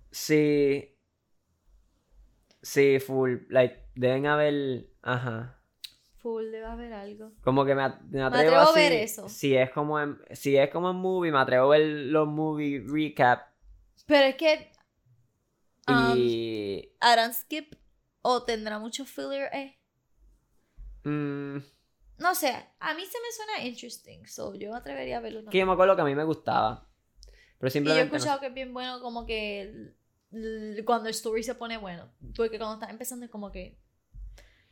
[0.09, 0.97] Sí.
[2.63, 3.41] Sí, full.
[3.49, 4.87] Like, deben haber.
[5.01, 5.59] Ajá.
[6.17, 7.31] Full, debe haber algo.
[7.43, 9.29] Como que me, at- me atrevo, atrevo a ver eso.
[9.29, 12.83] Si es como en, si es como en movie, me atrevo a ver los movie
[12.87, 13.47] recap.
[14.07, 14.71] Pero es que.
[15.87, 16.91] um, Y.
[16.99, 17.75] ¿Harán skip?
[18.21, 19.49] ¿O tendrá mucho filler?
[19.53, 19.77] Eh?
[21.03, 21.57] mm,
[22.17, 24.25] No sé, a mí se me suena interesting.
[24.25, 26.87] So yo me atrevería a verlo que yo me acuerdo que a mí me gustaba.
[27.59, 28.09] Pero Y yo he simplemente.
[28.11, 29.93] no escuchado que es bien bueno como que
[30.85, 32.11] cuando el story se pone bueno.
[32.35, 33.77] Porque cuando está empezando es como que.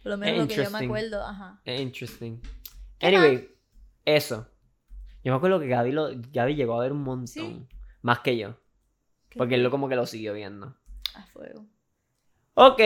[0.04, 1.62] Lo menos lo que yo me acuerdo, ajá.
[1.66, 2.38] Es interesting.
[3.00, 3.50] ¿Qué Anyway,
[4.06, 4.48] eso.
[5.24, 7.28] Yo me acuerdo que Gaby, lo, Gaby llegó a ver un montón.
[7.28, 7.68] Sí.
[8.02, 8.56] Más que yo.
[9.30, 10.76] ¿Qué Porque él lo como que lo siguió viendo.
[11.16, 11.66] A fuego.
[12.56, 12.82] Ok.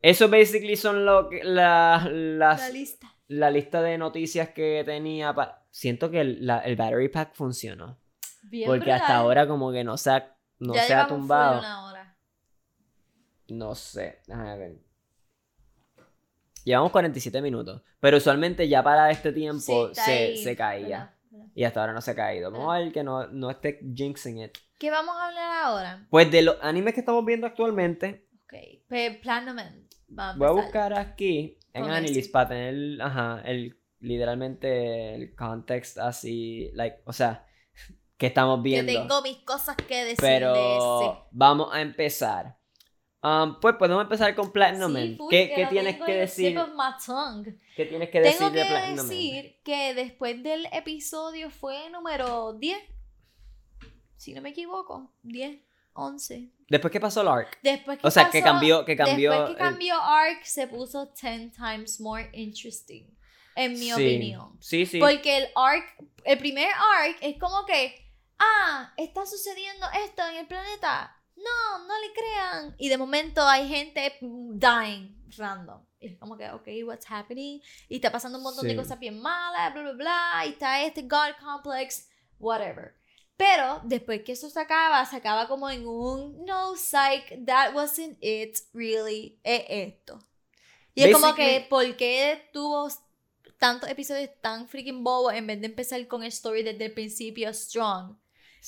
[0.00, 3.14] Eso basically son lo que, la, las, La lista.
[3.28, 5.32] la lista de noticias que tenía.
[5.32, 7.98] pa- Siento que el, la- el battery pack funcionó.
[8.42, 11.60] Bien porque hasta ahora como que no se ha, no ya se ha tumbado.
[11.60, 12.16] una hora.
[13.48, 14.20] No sé.
[14.26, 14.76] Déjame ver.
[16.64, 17.82] Llevamos 47 minutos.
[18.00, 21.14] Pero usualmente ya para este tiempo Sí, se, ahí, se caía.
[21.54, 22.50] Y hasta ahora no se ha caído.
[22.50, 24.58] Vamos a ver que no, no esté jinxing it.
[24.78, 26.06] ¿Qué vamos a hablar ahora?
[26.10, 28.54] Pues de los animes que estamos viendo actualmente, Ok.
[28.88, 29.56] Pues Platinum.
[30.18, 32.32] Va voy a buscar aquí en Con Anilis este.
[32.32, 37.46] para tener, ajá, el, literalmente el context así, like, o sea,
[38.18, 38.92] que estamos Que viendo.
[38.92, 41.18] tengo mis cosas que decir de Pero ese.
[41.30, 42.58] vamos a empezar.
[43.24, 44.96] Um, pues podemos empezar con Platinum.
[44.96, 46.58] Sí, full, ¿Qué, qué tienes que el decir?
[47.76, 48.96] ¿Qué tienes que decir Tengo de que Platinum?
[48.96, 49.08] Man?
[49.08, 52.78] decir que después del episodio fue número 10.
[54.16, 55.12] Si no me equivoco.
[55.22, 55.56] 10,
[55.92, 56.48] 11.
[56.68, 57.58] Después que pasó el arc.
[57.62, 59.30] Después que O sea, que pasó- cambió, que cambió.
[59.30, 63.06] Después que el- cambió Arc, se puso 10 times more interesting.
[63.54, 64.56] En mi sí, opinión.
[64.60, 64.98] Sí, sí.
[64.98, 65.84] Porque el arc,
[66.24, 66.68] el primer
[67.00, 67.94] arc es como que,
[68.38, 71.16] ah, está sucediendo esto en el planeta.
[71.44, 72.74] No, no le crean.
[72.78, 75.84] Y de momento hay gente mm, dying random.
[75.98, 77.60] Y es como que, ok, what's happening?
[77.88, 80.46] Y está pasando un montón de cosas bien malas, bla, bla, bla.
[80.46, 82.94] Y está este God Complex, whatever.
[83.36, 88.16] Pero después que eso se acaba, se acaba como en un no psych, that wasn't
[88.20, 90.18] it, really, es esto.
[90.94, 92.88] Y es como que, ¿por qué tuvo
[93.58, 97.52] tantos episodios tan freaking bobos en vez de empezar con el story desde el principio
[97.54, 98.16] strong?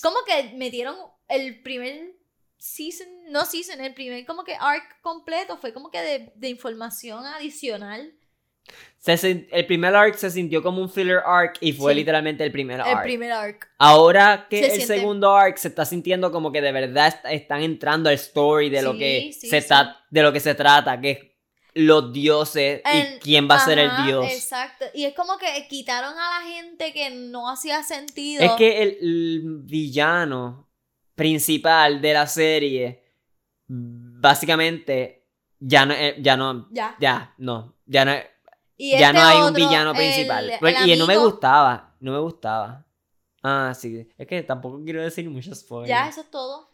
[0.02, 0.96] Como que metieron
[1.28, 2.16] el primer
[2.64, 7.24] season, no season, el primer como que arc completo, fue como que de, de información
[7.26, 8.14] adicional.
[8.98, 11.98] Se el primer arc se sintió como un filler arc y fue Sí.
[11.98, 13.02] literalmente el primer El arc.
[13.02, 13.68] primer arc.
[13.78, 17.26] Ahora que Se el siente- segundo arc se está sintiendo como que de verdad est-
[17.42, 20.98] están entrando al story de lo que sí, se está, de lo que se trata,
[20.98, 21.18] que es
[21.74, 24.24] los dioses y El- quién va a ser el dios.
[24.32, 24.86] Exacto.
[24.94, 28.42] Y es como que quitaron a la gente que no hacía sentido.
[28.42, 30.70] Es que el, el villano
[31.14, 33.04] principal de la serie
[33.68, 35.26] básicamente
[35.58, 36.96] ya no eh, ya no Ya.
[37.00, 38.12] ya no ya no
[38.76, 40.50] Y ya este no hay un villano principal.
[40.50, 42.84] el y no me gustaba, no me gustaba.
[43.42, 45.88] Ah, sí, es que tampoco quiero decir muchos spoilers.
[45.88, 46.70] Ya, eso es todo.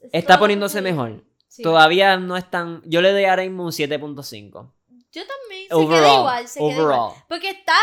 [0.00, 1.22] Es Está todo poniéndose mejor.
[1.48, 1.62] Sí.
[1.62, 2.82] Todavía no es tan.
[2.86, 4.72] Yo le doy ahora mismo un 7.5.
[5.12, 5.62] Yo también.
[5.62, 6.18] Se queda Overall.
[6.20, 6.48] igual.
[6.48, 7.10] Se queda igual.
[7.28, 7.74] Porque está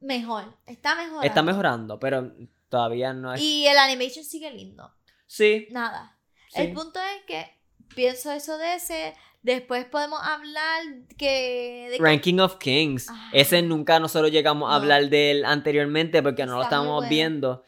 [0.00, 0.44] mejor.
[0.66, 1.24] Está mejor.
[1.24, 2.32] Está mejorando, pero
[2.68, 3.40] todavía no es.
[3.40, 4.92] Y el animation sigue lindo.
[5.32, 5.68] Sí.
[5.70, 6.18] Nada.
[6.48, 6.60] sí.
[6.62, 7.46] El punto es que
[7.94, 9.14] pienso eso de ese.
[9.42, 10.82] Después podemos hablar
[11.16, 11.88] que.
[11.92, 13.06] de- Ranking of Kings.
[13.32, 14.76] Ese nunca nosotros llegamos a No.
[14.76, 17.08] hablar de él anteriormente porque no lo Está estábamos bueno.
[17.10, 17.62] viendo.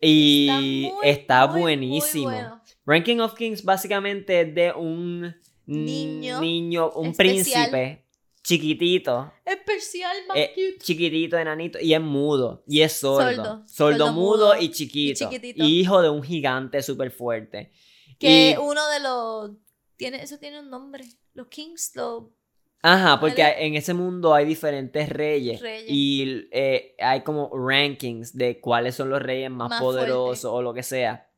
[0.00, 2.24] Y muy, está, muy, muy buenísimo.
[2.30, 2.62] bueno.
[2.86, 5.36] Ranking of Kings básicamente es de un
[5.66, 7.70] Niño niño un especial.
[7.70, 8.01] príncipe
[8.42, 10.78] chiquitito, Especial, más eh, cute.
[10.78, 13.22] chiquitito, enanito, y es mudo, y es sordo.
[13.34, 13.44] Sordo.
[13.44, 15.24] Sordo, Sordo, mudo, mudo y chiquito.
[15.24, 15.64] y chiquitito.
[15.64, 17.72] Y hijo de un gigante súper fuerte.
[18.18, 19.50] Que Y- uno de los.
[19.96, 21.04] Tiene, eso tiene un nombre.
[21.34, 22.24] Los Kings, los.
[22.84, 25.60] Ajá, porque en ese mundo hay diferentes reyes.
[25.60, 25.86] Reyes.
[25.88, 30.74] Y eh, hay como rankings de cuáles son los reyes más, Más poderosos o lo
[30.74, 31.28] que sea.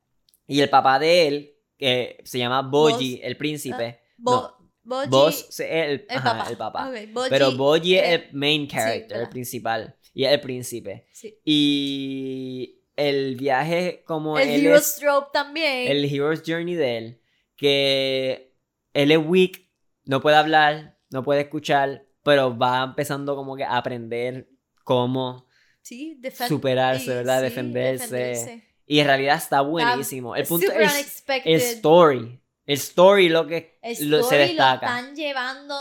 [0.46, 4.00] Y el papá de él, eh, se llama Boji, el príncipe.
[4.16, 4.53] Bo-
[4.84, 6.50] Boji, Boss sí, el, el ajá, papá.
[6.50, 6.88] el papá.
[6.90, 9.30] Ok, Boji, Pero Boji es el main character, el ¿verdad?
[9.30, 9.96] principal.
[10.12, 11.06] Y es el príncipe.
[11.12, 11.38] sí.
[11.44, 15.90] Y el viaje como El él Hero es Stroke también.
[15.90, 17.20] el hero's journey de él,
[17.56, 18.52] que
[18.92, 19.68] él es weak,
[20.04, 24.48] no puede hablar, no puede escuchar, pero va empezando como que a aprender
[24.84, 25.48] cómo
[25.82, 27.38] sí, superarse, ¿verdad?
[27.38, 28.64] sí, Defenderse.
[28.86, 30.36] y en realidad está buenísimo.
[30.36, 34.90] El punto es el story, el story lo que El lo- se story destaca.
[34.90, 35.76] Lo están llevando.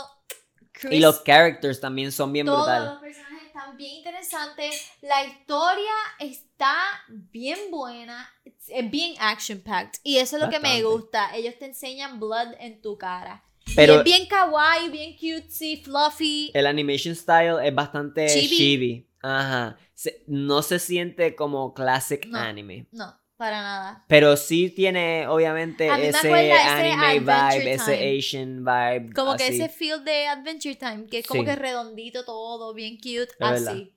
[0.90, 2.90] y los Chris, characters también son bien todos brutales.
[2.90, 4.90] los personajes están bien interesantes.
[5.02, 6.74] La historia está
[7.08, 8.28] bien buena.
[8.44, 10.00] Es es bien action packed.
[10.02, 10.82] Y eso es lo que me Bastante.
[10.84, 11.36] gusta.
[11.36, 13.44] Ellos te enseñan blood en tu cara.
[13.76, 16.50] Pero y es bien kawaii, bien cutesy, fluffy.
[16.54, 18.56] el animation style es bastante Chibi.
[18.56, 19.10] chibi.
[19.22, 19.78] Ajá.
[19.94, 22.38] Se- no se siente como classic No.
[22.38, 22.86] anime.
[22.92, 24.04] No, para nada.
[24.08, 28.18] Pero sí tiene, obviamente, ese anime vibe, ese.
[28.18, 29.12] Asian vibe.
[29.14, 31.46] Como que ese feel de Adventure Time, que es como Sí.
[31.46, 33.90] que redondito todo, bien cute, así.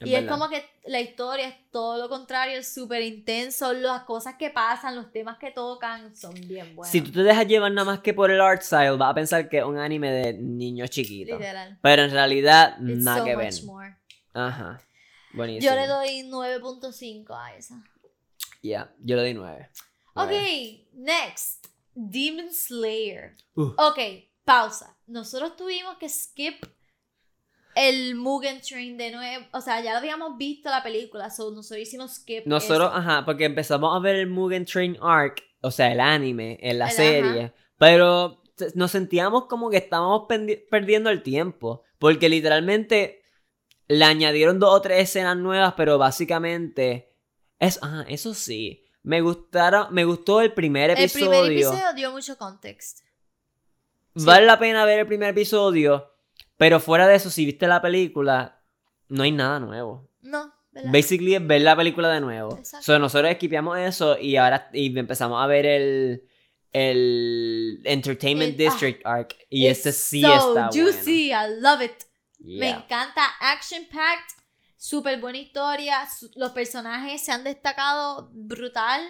[0.00, 4.04] Es y es como que la historia es todo lo contrario, es súper intenso, las
[4.04, 6.92] cosas que pasan, los temas que tocan son bien buenos.
[6.92, 9.48] Si tú te dejas llevar nada más que por el art style, vas a pensar
[9.48, 11.40] que es un anime de niños chiquitos.
[11.40, 11.78] Literal.
[11.82, 13.52] Pero en realidad, It's nada so que ver.
[14.34, 14.80] Ajá.
[15.32, 15.68] Buenísimo.
[15.68, 17.82] Yo le doy 9.5 a esa.
[18.62, 19.70] Ya, yo le doy 9.
[20.14, 20.30] Ok,
[20.92, 21.66] next.
[21.94, 23.36] Demon Slayer.
[23.54, 23.72] Uh.
[23.76, 23.98] Ok,
[24.44, 24.96] pausa.
[25.06, 26.64] Nosotros tuvimos que skip
[27.74, 29.46] el Mugen Train de nuevo.
[29.52, 32.46] O sea, ya lo habíamos visto la película, so nosotros hicimos skip.
[32.46, 32.96] Nosotros, eso.
[32.96, 36.88] ajá, porque empezamos a ver el Mugen Train Arc, o sea, el anime, en la
[36.88, 38.42] El serie, pero
[38.74, 40.26] nos sentíamos como que estábamos
[40.70, 43.22] perdiendo el tiempo, porque literalmente
[43.86, 47.07] le añadieron dos o tres escenas nuevas, pero básicamente,
[47.58, 51.30] es, ajá, eso sí, me gustaron, me gustó el primer El episodio.
[51.30, 53.02] primer episodio dio mucho contexto.
[54.16, 54.24] sí.
[54.24, 56.12] Vale la pena ver el primer episodio,
[56.56, 58.60] pero fuera de eso, si viste la película,
[59.08, 60.08] no hay nada nuevo.
[60.22, 60.90] No, ¿verdad?
[60.92, 62.56] Basically es ver la película de nuevo.
[62.58, 62.84] Exacto.
[62.84, 66.24] So, nosotros esquipeamos eso y ahora y empezamos a ver el,
[66.72, 69.36] el Entertainment El- ah, District Arc.
[69.48, 71.92] Y este sí so está juicy, I love it.
[72.38, 72.58] bueno.
[72.60, 74.36] Me encanta, action packed,
[74.78, 79.02] súper buena historia, los personajes se han destacado brutal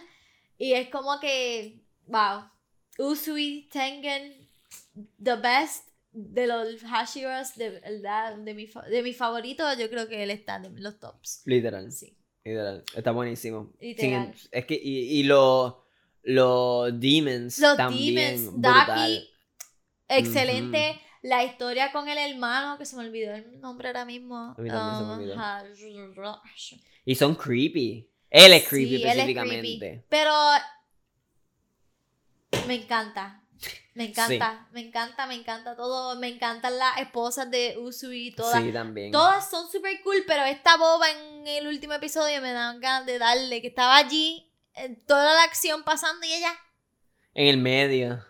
[0.57, 2.43] y es como que, wow,
[2.99, 4.49] Usui, Tengen,
[5.23, 10.23] the best de los Hashiras, de verdad, de mi, de mi favorito, yo creo que
[10.25, 11.43] él está en los tops.
[11.45, 12.17] Literal, Sí.
[12.45, 12.83] literal.
[12.97, 13.71] Está buenísimo.
[13.79, 14.35] Literal.
[14.37, 15.75] Sin- es que, y, y los
[16.25, 18.17] los demons Los también.
[18.37, 18.87] Demons, brutal.
[18.87, 19.31] Daki,
[20.09, 21.01] excelente.
[21.29, 24.55] La historia con el hermano, que se me olvidó el nombre ahora mismo.
[24.57, 26.31] A mí también se me olvidó.
[26.31, 26.43] ha-
[27.05, 28.11] Y son creepy.
[28.31, 29.79] Él es creepy Sí, él es específicamente.
[29.79, 30.05] creepy.
[30.09, 30.33] Pero
[32.67, 33.43] me encanta.
[33.95, 36.17] Me encanta, me encanta, me encanta todo.
[36.21, 38.63] Me encantan las esposas de Usui, todas.
[38.63, 39.11] Sí, también.
[39.11, 43.19] Todas son super cool, pero esta boba en el último episodio me dan ganas de
[43.19, 46.53] darle, que estaba allí, en toda la acción pasando y ella.
[47.35, 48.25] En el medio.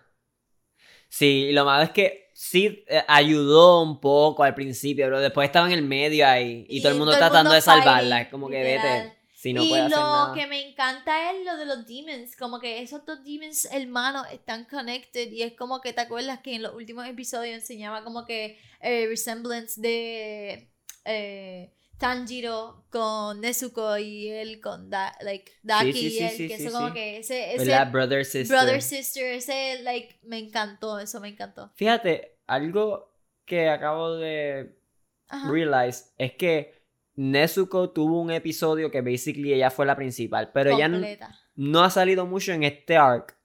[1.10, 5.46] Sí, y lo malo es que sí eh, ayudó un poco al principio, pero después
[5.46, 7.60] estaba en el medio ahí y, Y todo el mundo todo el tratando mundo de
[7.62, 8.20] salvarla.
[8.20, 9.02] Es como que literal.
[9.02, 9.18] vete.
[9.34, 10.34] Si no y puede lo hacer nada.
[10.34, 14.64] que me encanta es lo de los demons, como que esos dos demons hermanos están
[14.66, 18.58] connected y es como que te acuerdas que en los últimos episodios enseñaba como que
[18.80, 20.70] eh, resemblance de
[21.04, 26.48] eh, Tanjiro con Nezuko y él con da, like Daki sí, y sí, él, sí,
[26.48, 27.84] que eso como que ese, ese.
[27.86, 28.56] Brother, sister.
[28.56, 31.72] brother sister, ese like me encantó, eso me encantó.
[31.74, 33.12] Fíjate, algo
[33.44, 34.78] que acabo de
[35.28, 35.50] Ajá.
[35.50, 36.78] realize es que
[37.16, 41.36] Nezuko tuvo un episodio que basically ella fue la principal, pero ella no, completa.
[41.56, 43.36] no ha salido mucho en este arc.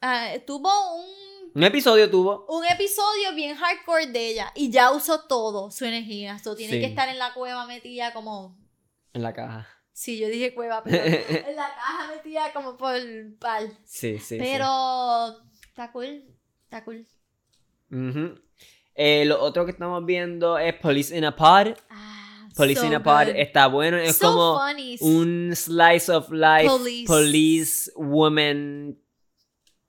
[0.00, 1.23] Ah, tuvo un
[1.54, 2.46] Un episodio tuvo.
[2.48, 6.38] un episodio bien hardcore de ella y ya usó todo su energía.
[6.40, 6.80] So, tiene Sí.
[6.80, 8.56] que estar en la cueva metida como.
[9.12, 9.68] En la caja.
[9.92, 12.96] Sí, yo dije cueva, pero en la caja metida como por
[13.38, 13.76] pal.
[13.84, 14.24] Sí, sí.
[14.24, 14.38] sí.
[14.38, 15.36] pero
[15.68, 16.24] está cool.
[16.64, 17.06] Está cool.
[18.96, 21.76] Eh, lo otro que estamos viendo es Police in a Pod.
[21.90, 23.96] Ah, Police so in a Pod está bueno.
[23.96, 24.96] Es So como funny.
[25.00, 26.66] un slice of life.
[26.66, 27.06] Police.
[27.06, 28.98] Police, woman.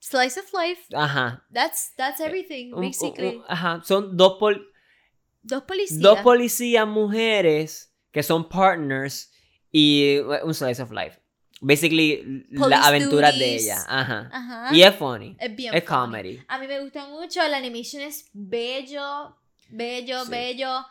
[0.08, 0.82] Slice of life.
[0.94, 1.44] Ajá.
[1.52, 3.38] That's, that's everything, Un- un- basically.
[3.38, 3.82] un- ajá.
[3.84, 4.72] Son dos, pol-
[5.42, 6.00] Dos policías.
[6.00, 9.32] dos policías mujeres que son partners
[9.72, 11.20] y un slice of life.
[11.62, 13.78] Basically, las aventuras de ella.
[13.88, 14.30] Ajá.
[14.32, 14.76] Ajá.
[14.76, 15.36] Y es funny.
[15.40, 15.98] es bien Es funny.
[15.98, 16.40] comedy.
[16.48, 19.36] A mí me gusta mucho, la animation es bello,
[19.70, 20.30] bello, Sí.
[20.32, 20.86] bello.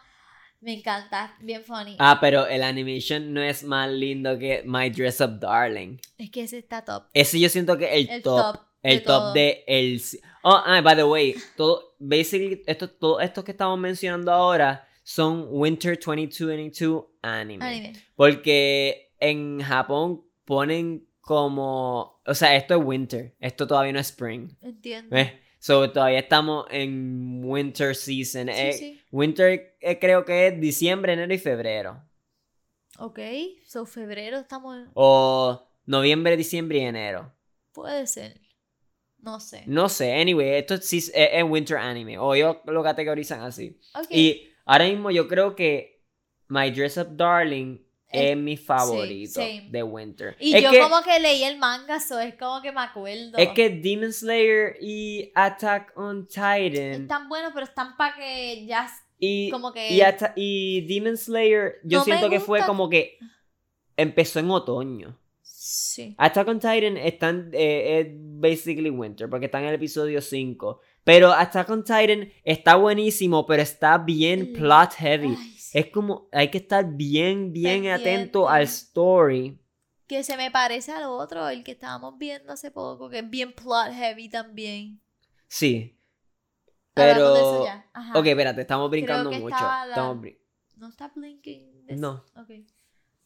[0.61, 1.97] Me encanta, bien funny.
[1.99, 5.99] Ah, pero el animation no es más lindo que My Dress Up Darling.
[6.19, 7.05] Es que ese está top.
[7.13, 8.55] Ese yo siento que es el, El top.
[8.57, 8.65] top.
[8.93, 9.33] El top todo.
[9.33, 10.01] de el
[10.43, 15.47] Oh, ah, by the way, todo basically esto todo esto que estamos mencionando ahora son
[15.51, 17.65] Winter 2022 anime.
[17.65, 17.93] Anime.
[18.15, 24.51] Porque en Japón ponen como, o sea, esto es winter, esto todavía no es spring.
[24.61, 25.15] Entiendo.
[25.15, 25.33] ¿Ves?
[25.59, 28.49] So todavía estamos en winter season.
[28.49, 29.01] Sí, Eh, sí.
[29.11, 32.03] Winter eh, creo que es diciembre, enero y febrero.
[32.99, 33.19] Ok,
[33.67, 34.91] so febrero estamos en...
[34.93, 37.33] O noviembre, diciembre y enero.
[37.73, 38.44] Puede ser.
[39.25, 39.63] No sé.
[39.67, 42.19] No sé, anyway, esto sí es, es- es winter anime.
[42.19, 43.79] O ellos lo categorizan así.
[44.11, 46.03] Y ahora mismo yo creo que
[46.49, 47.79] My Dress Up Darling
[48.11, 50.37] Es- es mi favorito de winter.
[50.39, 53.39] Y yo que, como que leí el manga, so es como que me acuerdo.
[53.39, 58.89] es que Demon Slayer y Attack on Titan Están buenos, pero están para que ya...
[59.19, 59.89] y, como que-
[60.37, 63.19] y, Demon Slayer yo No siento que fue como que
[63.97, 65.19] empezó en otoño.
[65.67, 66.15] Sí.
[66.19, 70.79] Attack on Titan están, eh, es basically winter, porque está en el episodio 5.
[71.05, 75.29] Pero Attack on Titan está buenísimo, pero está bien plot heavy.
[75.29, 75.79] Ay, sí.
[75.79, 79.59] Es como, hay que estar bien, bien atento al story.
[80.07, 83.55] Que se me parece al otro, el que estábamos viendo hace poco, que es bien
[83.55, 85.01] plot heavy también.
[85.49, 85.99] Sí.
[86.95, 87.55] Hablamos de Pero...
[87.55, 87.91] eso ya.
[87.95, 88.19] Ajá.
[88.19, 89.57] Ok, espérate, estamos brincando mucho.
[89.57, 90.39] la- Estamos brin-
[90.77, 91.87] ¿No está blinking?
[91.87, 91.99] this?
[91.99, 92.23] No.
[92.37, 92.51] Ok.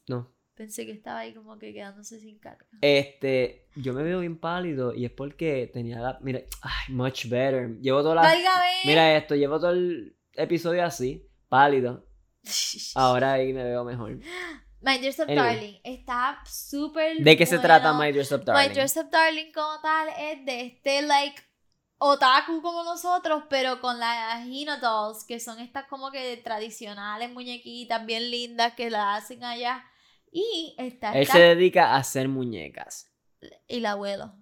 [0.07, 0.31] No.
[0.59, 2.65] Pensé que estaba ahí como que quedándose sin carga.
[2.81, 6.19] Este, yo me veo bien pálido y es porque tenía la...
[6.19, 7.79] Mira, ay, much better.
[7.79, 8.23] Llevo toda la...
[8.23, 8.81] ¡Válgame!
[8.83, 12.05] Mira esto, llevo todo el episodio así, pálido.
[12.95, 14.19] Ahora ahí me veo mejor.
[14.81, 15.55] My Dress Up Anyway.
[15.55, 18.67] Darling está súper ¿De qué se trata My Dress Up Darling?
[18.67, 21.41] My Dress Up Darling como tal es de este like
[21.99, 28.05] otaku como nosotros, pero con las Hina Dolls, que son estas como que tradicionales muñequitas
[28.05, 29.85] bien lindas que las hacen allá.
[30.31, 33.11] Y está Él se dedica a hacer muñecas.
[33.67, 34.33] y el abuelo.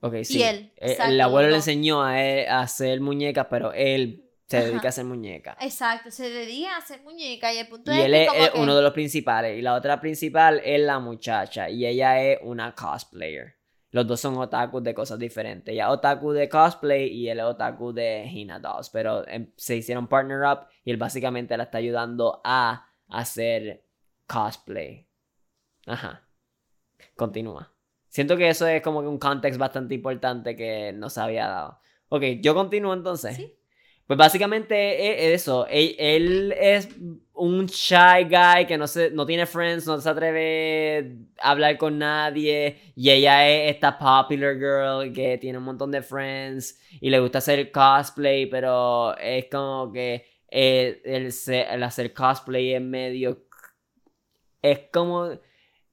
[0.00, 0.42] Ok, sí.
[0.42, 4.66] él, Eh, el abuelo le enseñó a él a hacer muñecas, pero él se Ajá.
[4.66, 5.56] dedica a hacer muñecas.
[5.60, 8.44] Exacto, se dedica a hacer muñecas y el punto Y es él que es, como
[8.44, 9.58] es que- uno de los principales.
[9.58, 11.68] Y la otra principal es la muchacha.
[11.70, 13.54] Y ella es una cosplayer.
[13.90, 15.72] Los dos son otakus de cosas diferentes.
[15.72, 18.90] Ella es otaku de cosplay y él es otaku de Hina Dolls.
[18.90, 23.82] Pero em, se hicieron partner up y él básicamente la está ayudando a hacer
[24.26, 25.06] cosplay.
[25.86, 26.26] Ajá.
[27.14, 27.72] Continúa.
[28.08, 31.80] Siento que eso es como que un context bastante importante que no se había dado.
[32.08, 33.36] Ok, yo continúo entonces.
[33.36, 33.52] Sí.
[34.06, 35.66] Pues básicamente es eso.
[35.66, 36.88] Él, él es
[37.34, 41.98] un shy guy que no, se, no tiene friends, no se atreve a hablar con
[41.98, 42.92] nadie.
[42.94, 47.38] Y ella es esta popular girl que tiene un montón de friends y le gusta
[47.38, 53.44] hacer cosplay, pero es como que el, el hacer cosplay es medio...
[54.70, 55.30] Es como...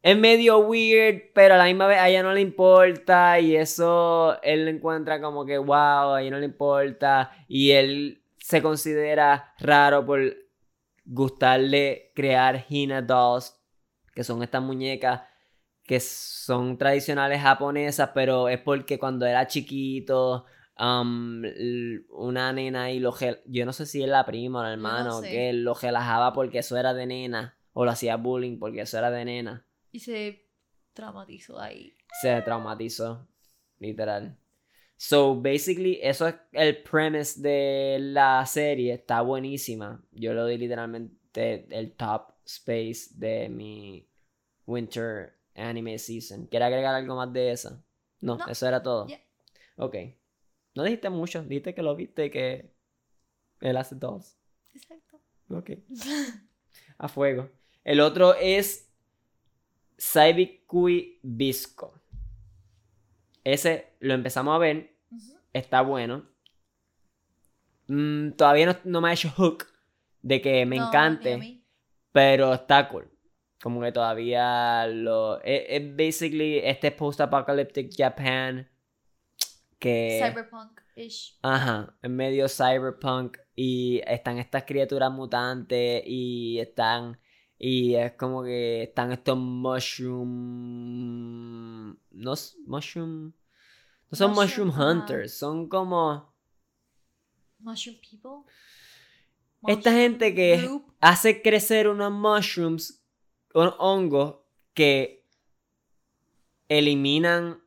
[0.01, 4.37] Es medio weird, pero a la misma vez a ella no le importa y eso
[4.43, 9.53] él lo encuentra como que wow, a ella no le importa y él se considera
[9.59, 10.19] raro por
[11.05, 13.57] gustarle crear Hina dolls,
[14.13, 15.21] que son estas muñecas
[15.83, 20.43] que son tradicionales japonesas, pero es porque cuando era chiquito
[20.77, 21.43] um,
[22.09, 25.21] una nena y lo gel- yo no sé si es la prima o el hermano
[25.21, 25.29] sé.
[25.29, 29.09] que lo relajaba porque eso era de nena o lo hacía bullying porque eso era
[29.11, 30.47] de nena Y se
[30.93, 31.93] traumatizó ahí.
[32.21, 33.27] se traumatizó,
[33.79, 34.37] literal.
[34.95, 38.93] So, basically, eso es el premise de la serie.
[38.93, 40.01] Está buenísima.
[40.11, 44.07] Yo le doy literalmente el top space de mi
[44.65, 46.45] winter anime season.
[46.47, 47.83] ¿Quieres agregar algo más de eso?
[48.21, 48.47] No, No.
[48.47, 49.07] eso era todo.
[49.07, 49.19] Ya.
[49.77, 49.95] Ok.
[50.75, 51.43] No dijiste mucho.
[51.43, 52.73] Dijiste que lo viste que
[53.59, 54.37] él hace dos.
[54.73, 55.19] Exacto.
[55.49, 55.71] Ok.
[56.97, 57.49] A fuego.
[57.83, 58.89] El otro es
[59.97, 61.99] Saibikui Bisco.
[63.43, 64.95] Ese lo empezamos a ver.
[65.51, 66.25] Está bueno.
[67.87, 69.65] Mm, todavía no, no me ha hecho hook
[70.21, 71.37] de que me No, encante.
[71.37, 71.63] mí.
[72.11, 73.09] Pero está cool.
[73.61, 75.41] Como que todavía lo.
[75.41, 78.69] Es, es basically este post-apocalyptic Japan.
[79.79, 80.21] Que.
[80.23, 81.37] Cyberpunk-ish.
[81.41, 87.19] Ajá, en medio cyberpunk y están estas criaturas mutantes y están
[87.57, 90.29] y es como que están estos mushroom
[92.11, 92.33] no
[92.65, 93.33] mushroom
[94.13, 96.31] no son mushroom, hunters, son como
[97.57, 98.43] Mushroom people.
[99.65, 100.93] esta gente que group.
[100.99, 103.01] hace crecer unos mushrooms,
[103.55, 104.45] un hongo
[104.75, 105.25] que
[106.69, 107.63] eliminan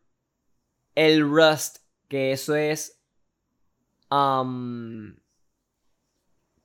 [0.95, 1.79] el rust,
[2.09, 3.03] que eso es
[4.11, 5.17] um,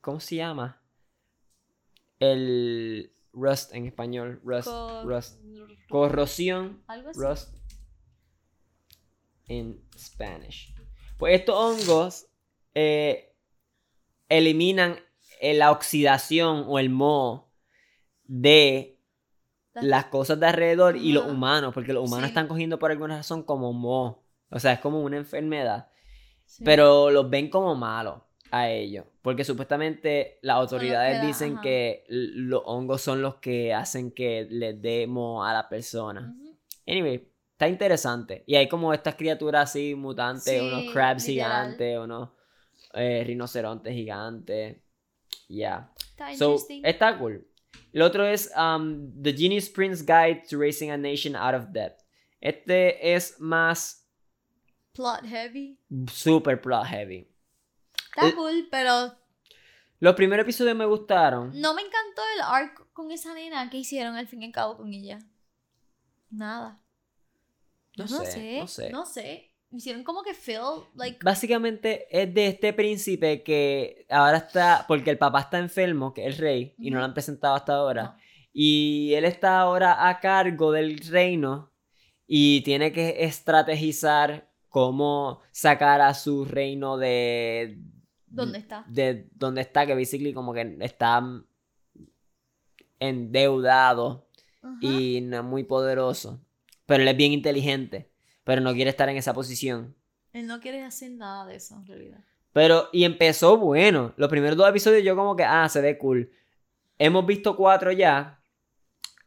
[0.02, 0.81] ¿cómo se llama?
[2.22, 5.42] El rust en español, rust, Co- rust,
[5.90, 7.20] corrosión, Algo así.
[7.20, 7.56] rust.
[9.48, 10.74] in Spanish.
[11.18, 12.28] Pues estos hongos
[12.74, 13.36] eh,
[14.30, 14.98] eliminan
[15.42, 17.52] eh, la oxidación o el moho
[18.24, 18.98] de
[19.74, 22.30] las cosas de alrededor y los humanos, porque los humanos Sí.
[22.30, 24.24] están cogiendo por alguna razón como moho.
[24.50, 25.90] O sea, es como una enfermedad.
[26.46, 26.64] Sí.
[26.64, 29.06] Pero los ven como malos a ellos.
[29.22, 31.62] Porque supuestamente las autoridades da- dicen ajá.
[31.62, 36.36] que los hongos son los que hacen que les demos a la persona.
[36.86, 38.44] Anyway, está interesante.
[38.46, 41.52] Y hay como estas criaturas así mutantes, Sí, unos crabs literal.
[41.72, 42.30] gigantes, unos
[42.94, 44.78] eh, rinocerontes gigantes.
[45.48, 45.92] Ya.
[46.10, 47.48] Está So, está cool.
[47.94, 51.94] El otro es um, The Genius Prince Guide to Raising a Nation Out of Debt.
[52.42, 54.10] Este es más
[54.94, 55.78] Plot heavy.
[56.12, 57.28] super plot heavy.
[58.16, 59.14] Está Eh, cool, pero
[60.00, 61.52] Los primeros episodios me gustaron.
[61.60, 64.78] no me encantó el arc con esa nena que hicieron al fin y al cabo
[64.78, 65.20] con ella.
[66.30, 66.82] Nada.
[67.98, 68.90] No, No sé, sé, no sé.
[68.92, 69.48] no sé.
[69.74, 75.18] Hicieron como que feel like Básicamente es de este príncipe que ahora está, porque el
[75.18, 78.04] papá está enfermo, que es el rey, y no lo han presentado hasta ahora.
[78.04, 78.18] no.
[78.54, 81.72] Y él está ahora a cargo del reino
[82.28, 87.78] y tiene que estrategizar cómo sacar a su reino de...
[88.32, 88.86] ¿Dónde está?
[88.88, 91.22] De donde está, que basically como que está
[93.00, 94.28] endeudado
[94.80, 96.42] y no es muy poderoso.
[96.86, 98.12] Pero él es bien inteligente,
[98.44, 99.96] pero no quiere estar en esa posición.
[100.34, 102.24] Él no quiere hacer nada de eso en realidad.
[102.54, 104.14] Pero, y empezó bueno.
[104.18, 106.32] Los primeros dos episodios yo como que, ah, se ve cool.
[106.98, 108.42] Hemos visto cuatro ya.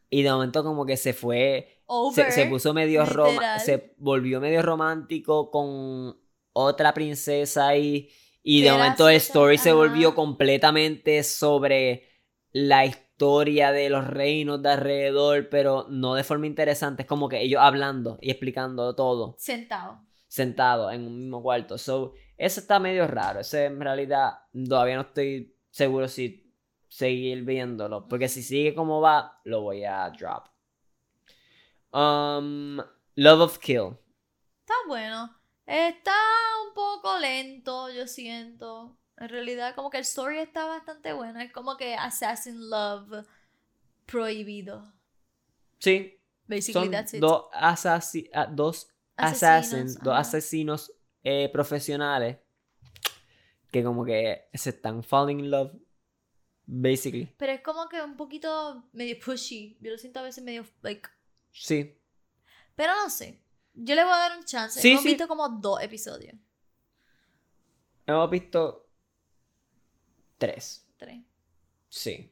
[0.09, 2.31] Y de momento como que se fue, se, Over.
[2.31, 3.59] se puso medio rom literal.
[3.59, 6.17] se volvió medio romántico con
[6.53, 8.09] otra princesa y,
[8.47, 12.07] y de momento el graciosa, story se volvió completamente sobre
[12.51, 17.01] la historia de los reinos de alrededor, pero no de forma interesante.
[17.01, 19.99] Es como que ellos hablando y explicando todo Sentado.
[20.27, 21.79] sentado en un mismo cuarto.
[21.79, 23.39] So, eso está medio raro.
[23.39, 26.53] Ese en realidad todavía no estoy seguro si
[26.87, 28.07] seguir viéndolo.
[28.07, 30.49] Porque si sigue como va, lo voy a drop.
[31.91, 32.77] Um,
[33.15, 33.97] Love of Kill.
[34.59, 35.35] Está bueno.
[35.65, 36.13] Está
[36.67, 38.97] un poco lento, yo siento.
[39.17, 41.39] En realidad, como que el story está bastante bueno.
[41.39, 43.25] Es como que Assassin Love
[44.05, 44.93] prohibido.
[45.79, 47.19] Sí, Basically, son that's it.
[47.21, 50.91] dos, asasi- ah, dos Asesinos, dos asesinos
[51.23, 52.37] eh, profesionales
[53.71, 55.71] que como que se están falling in love,
[56.65, 57.33] basically.
[57.37, 59.77] Pero es como que un poquito medio pushy.
[59.81, 61.09] Yo lo siento a veces medio like.
[61.51, 61.97] Sí,
[62.75, 63.41] Pero no sé.
[63.75, 64.79] Yo le voy a dar un chance.
[64.81, 65.09] Sí, Hemos sí.
[65.09, 66.35] visto como dos episodios.
[68.07, 68.87] hemos visto
[70.37, 70.87] tres.
[70.97, 71.21] Tres.
[71.89, 72.31] Sí.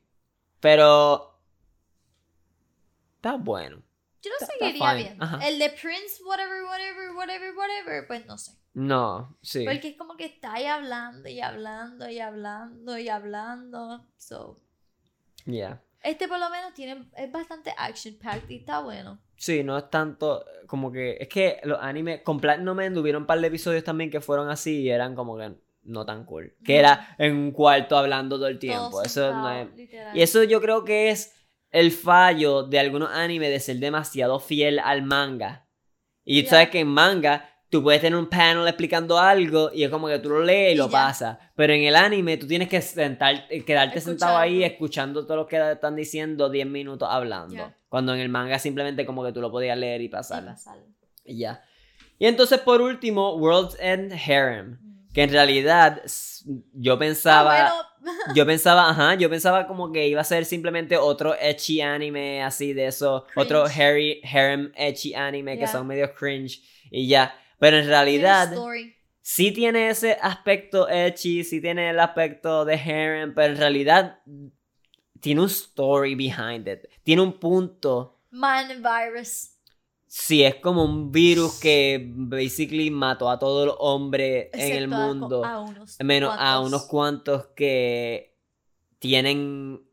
[0.60, 1.40] Pero.
[3.16, 3.82] Está bueno.
[4.22, 5.24] Yo lo Está- está seguiría fine, viendo.
[5.26, 5.48] ajá.
[5.48, 8.08] El de Prince, whatever, whatever, whatever, whatever.
[8.08, 8.58] Pues no sé.
[8.74, 9.66] No, sí.
[9.66, 14.06] Porque es como que está ahí hablando y hablando y hablando y hablando.
[14.18, 14.60] So.
[15.46, 15.84] Ya.
[16.04, 19.20] Este por lo menos tiene, es bastante action packed y está bueno.
[19.38, 21.18] Sí, no es tanto como que.
[21.20, 22.22] Es que los animes.
[22.22, 25.38] Con Platinum Man tuvieron un par de episodios también que fueron así y eran como
[25.38, 26.56] que no tan cool.
[26.64, 28.90] Que era en un cuarto hablando todo el tiempo.
[28.92, 29.68] Todo Eso no es.
[30.14, 31.34] Y eso yo creo que es
[31.72, 35.68] el fallo de algunos animes de ser demasiado fiel al manga.
[36.26, 39.90] Y tú sabes que en manga tú puedes tener un panel explicando algo y es
[39.90, 41.40] como que tú lo lees y, Y lo pasas.
[41.56, 45.48] Pero en el anime tú tienes que sentar, eh, quedarte sentado ahí escuchando todo lo
[45.48, 47.74] que están diciendo 10 minutos hablando.
[47.90, 50.56] Cuando en el manga simplemente como que tú lo podías leer y Y pasar.
[51.26, 51.64] Y ya.
[52.20, 54.78] Y entonces por último, World's End Harem.
[54.80, 55.14] Mm.
[55.16, 56.04] Que en realidad
[56.74, 57.70] yo pensaba...
[57.70, 58.16] Ah, bueno.
[58.36, 62.74] Yo pensaba, ajá, yo pensaba como que iba a ser simplemente otro ecchi anime así
[62.74, 63.46] de eso, Cringe.
[63.46, 65.68] otro Harry, harem ecchi anime que Ya.
[65.68, 66.62] son medio cringe
[66.92, 67.34] y ya.
[67.64, 68.54] Pero en realidad
[69.22, 74.20] sí tiene ese aspecto ecchi, sí tiene el aspecto de harem, pero en realidad
[75.22, 78.20] tiene un story behind it, tiene un punto.
[78.32, 79.52] Man virus.
[80.08, 85.46] Sí, es como un virus que basically mató a todos los hombres en el mundo.
[85.46, 85.96] A, unos.
[86.04, 88.36] Menos a unos cuantos que
[89.00, 89.88] tienen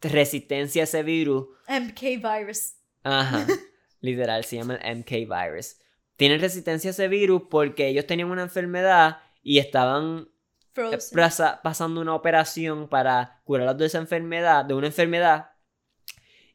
[0.00, 1.46] resistencia a ese virus.
[1.68, 2.72] MK virus.
[3.04, 3.46] Ajá.
[4.00, 5.76] literal, se llama el MK virus.
[6.18, 10.28] Tienen resistencia a ese virus porque ellos tenían una enfermedad y estaban
[10.76, 15.52] eh, pasa- pasando una operación para curarlos de esa enfermedad, de una enfermedad.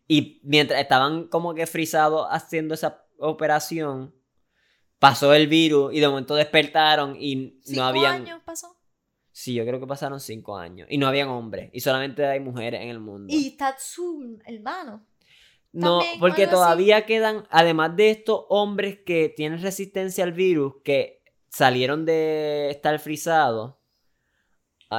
[0.05, 4.13] Y mientras estaban como que frisados haciendo esa operación,
[4.99, 8.13] pasó el virus y de momento despertaron y Cinco no habían...
[8.15, 8.77] años pasó.
[9.31, 10.87] Sí, yo creo que pasaron cinco años.
[10.91, 11.69] Y no habían hombres.
[11.73, 13.33] Y solamente hay mujeres en el mundo.
[13.33, 15.07] Y está su hermano.
[15.73, 22.05] No, porque todavía quedan, además de estos hombres que tienen resistencia al virus, que salieron
[22.05, 23.73] de estar frisados,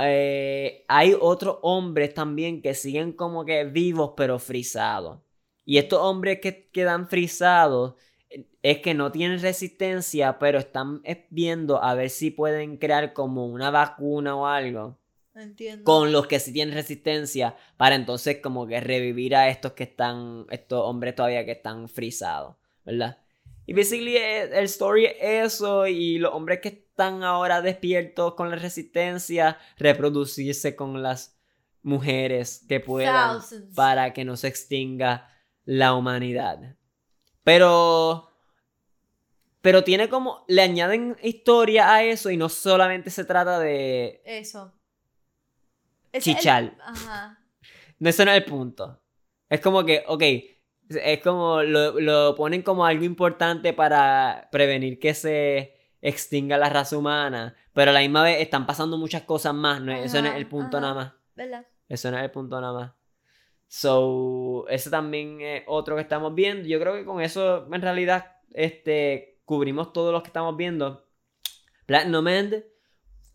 [0.03, 5.21] eh, hay otros hombres también que siguen como que vivos pero frisados.
[5.65, 7.95] Y estos hombres que quedan frisados
[8.29, 13.47] eh, es que no tienen resistencia, pero están viendo a ver si pueden crear como
[13.47, 14.99] una vacuna o algo
[15.35, 15.85] Entiendo.
[15.85, 20.47] con los que sí tienen resistencia para entonces como que revivir a estos que están,
[20.51, 23.19] estos hombres todavía que están frisados, ¿verdad?
[23.67, 25.17] Y basically eh, el story es
[25.53, 31.37] eso y los hombres que están ahora despiertos con la resistencia, reproducirse con las
[31.83, 33.75] mujeres que puedan Thousands.
[33.75, 35.31] para que no se extinga
[35.65, 36.77] la humanidad.
[37.43, 38.31] Pero...
[39.61, 40.45] Pero tiene como...
[40.47, 44.75] Le añaden historia a eso y no solamente se trata de Eso.
[46.15, 46.77] Es el- chichar.
[46.85, 47.39] Ajá.
[47.99, 49.01] No, ese no es el punto.
[49.49, 50.23] Es como que, ok,
[50.91, 56.97] es como lo, lo ponen como algo importante para prevenir que se extinga la raza
[56.99, 60.27] humana, pero a la misma vez están pasando muchas cosas más, no es- eso no
[60.27, 60.81] es Ajá, el punto ajá.
[60.87, 61.13] nada más.
[61.35, 61.67] ¿Verdad?
[61.89, 62.93] Eso no es el punto nada más.
[63.69, 66.69] So, ese también es otro que estamos viendo.
[66.69, 71.07] Yo creo que con eso, en realidad, este, cubrimos todos los que estamos viendo.
[71.87, 72.65] Platinum End,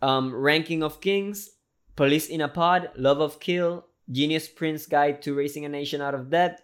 [0.01, 1.58] um, Ranking of Kings,
[1.99, 6.13] Police in a Pod, Love of Kill, Genius Prince Guide to Raising a Nation Out
[6.15, 6.61] of Debt,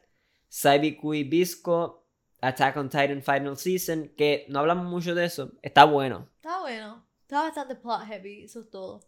[0.50, 2.04] Saibi Kui Bisco,
[2.42, 5.52] Attack on Titan Final Season, que no hablamos mucho de eso.
[5.62, 6.30] Está bueno.
[6.38, 7.04] Está bueno.
[7.24, 9.02] Está bastante plot heavy, eso es todo.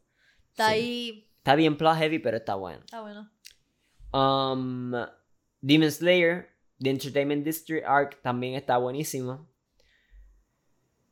[0.51, 0.73] Está Sí.
[0.73, 1.29] ahí.
[1.37, 2.79] Está bien plot heavy, pero está bueno.
[2.83, 3.29] Está bueno.
[4.11, 4.91] Um,
[5.61, 6.49] Demon Slayer,
[6.81, 9.47] The Entertainment District Arc también está buenísimo.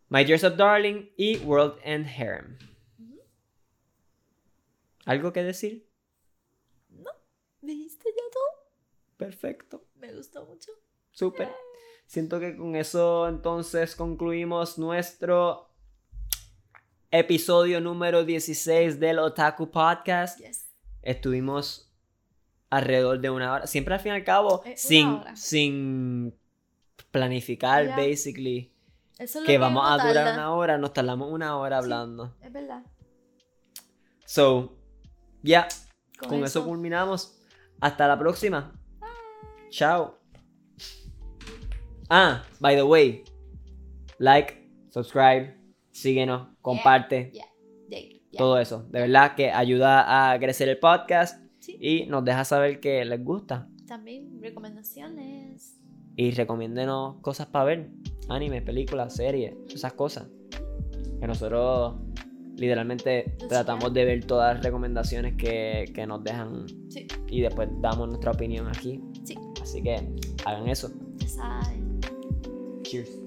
[0.10, 2.58] My Years of Darling y World and Harem.
[5.06, 5.88] ¿Algo que decir?
[7.62, 8.72] ¿Dijiste ya todo?
[9.18, 10.72] Perfecto, Me gustó mucho.
[11.12, 11.50] súper.
[12.08, 15.72] Siento que con eso entonces concluimos nuestro
[17.10, 20.40] episodio número 16 del Otaku Podcast.
[20.40, 20.70] Yes.
[21.02, 21.92] Estuvimos
[22.70, 23.66] alrededor de una hora.
[23.68, 26.38] Siempre al fin y al cabo, Eh, sin, sin
[27.10, 28.72] planificar, basically,
[29.18, 30.34] Eso es que vamos a durar tarda.
[30.34, 32.36] una hora, nos tardamos una hora hablando.
[32.44, 32.84] Es verdad.
[34.28, 34.78] So,
[35.46, 35.68] ya,
[36.28, 36.66] con, eso.
[36.66, 37.40] culminamos.
[37.80, 38.74] Hasta la próxima.
[39.70, 40.18] Chao.
[42.10, 43.24] Ah, by the way,
[44.20, 45.56] like, subscribe,
[45.92, 47.46] síguenos, comparte, Yeah.
[47.90, 48.38] Yeah, yeah.
[48.38, 48.84] todo eso.
[48.90, 51.78] De verdad que ayuda a crecer el podcast Sí.
[51.80, 53.68] y nos deja saber que les gusta.
[53.88, 55.80] También recomendaciones.
[56.16, 57.90] Y recomiéndenos cosas para ver.
[58.30, 60.28] Anime, películas, series, esas cosas.
[61.20, 61.96] Que nosotros
[62.58, 68.08] literalmente tratamos de ver todas las recomendaciones que, que nos dejan Sí, y después damos
[68.08, 69.02] nuestra opinión aquí.
[69.24, 69.36] sí.
[69.62, 69.96] Así que
[70.46, 70.92] hagan eso.
[72.84, 73.20] Cheers.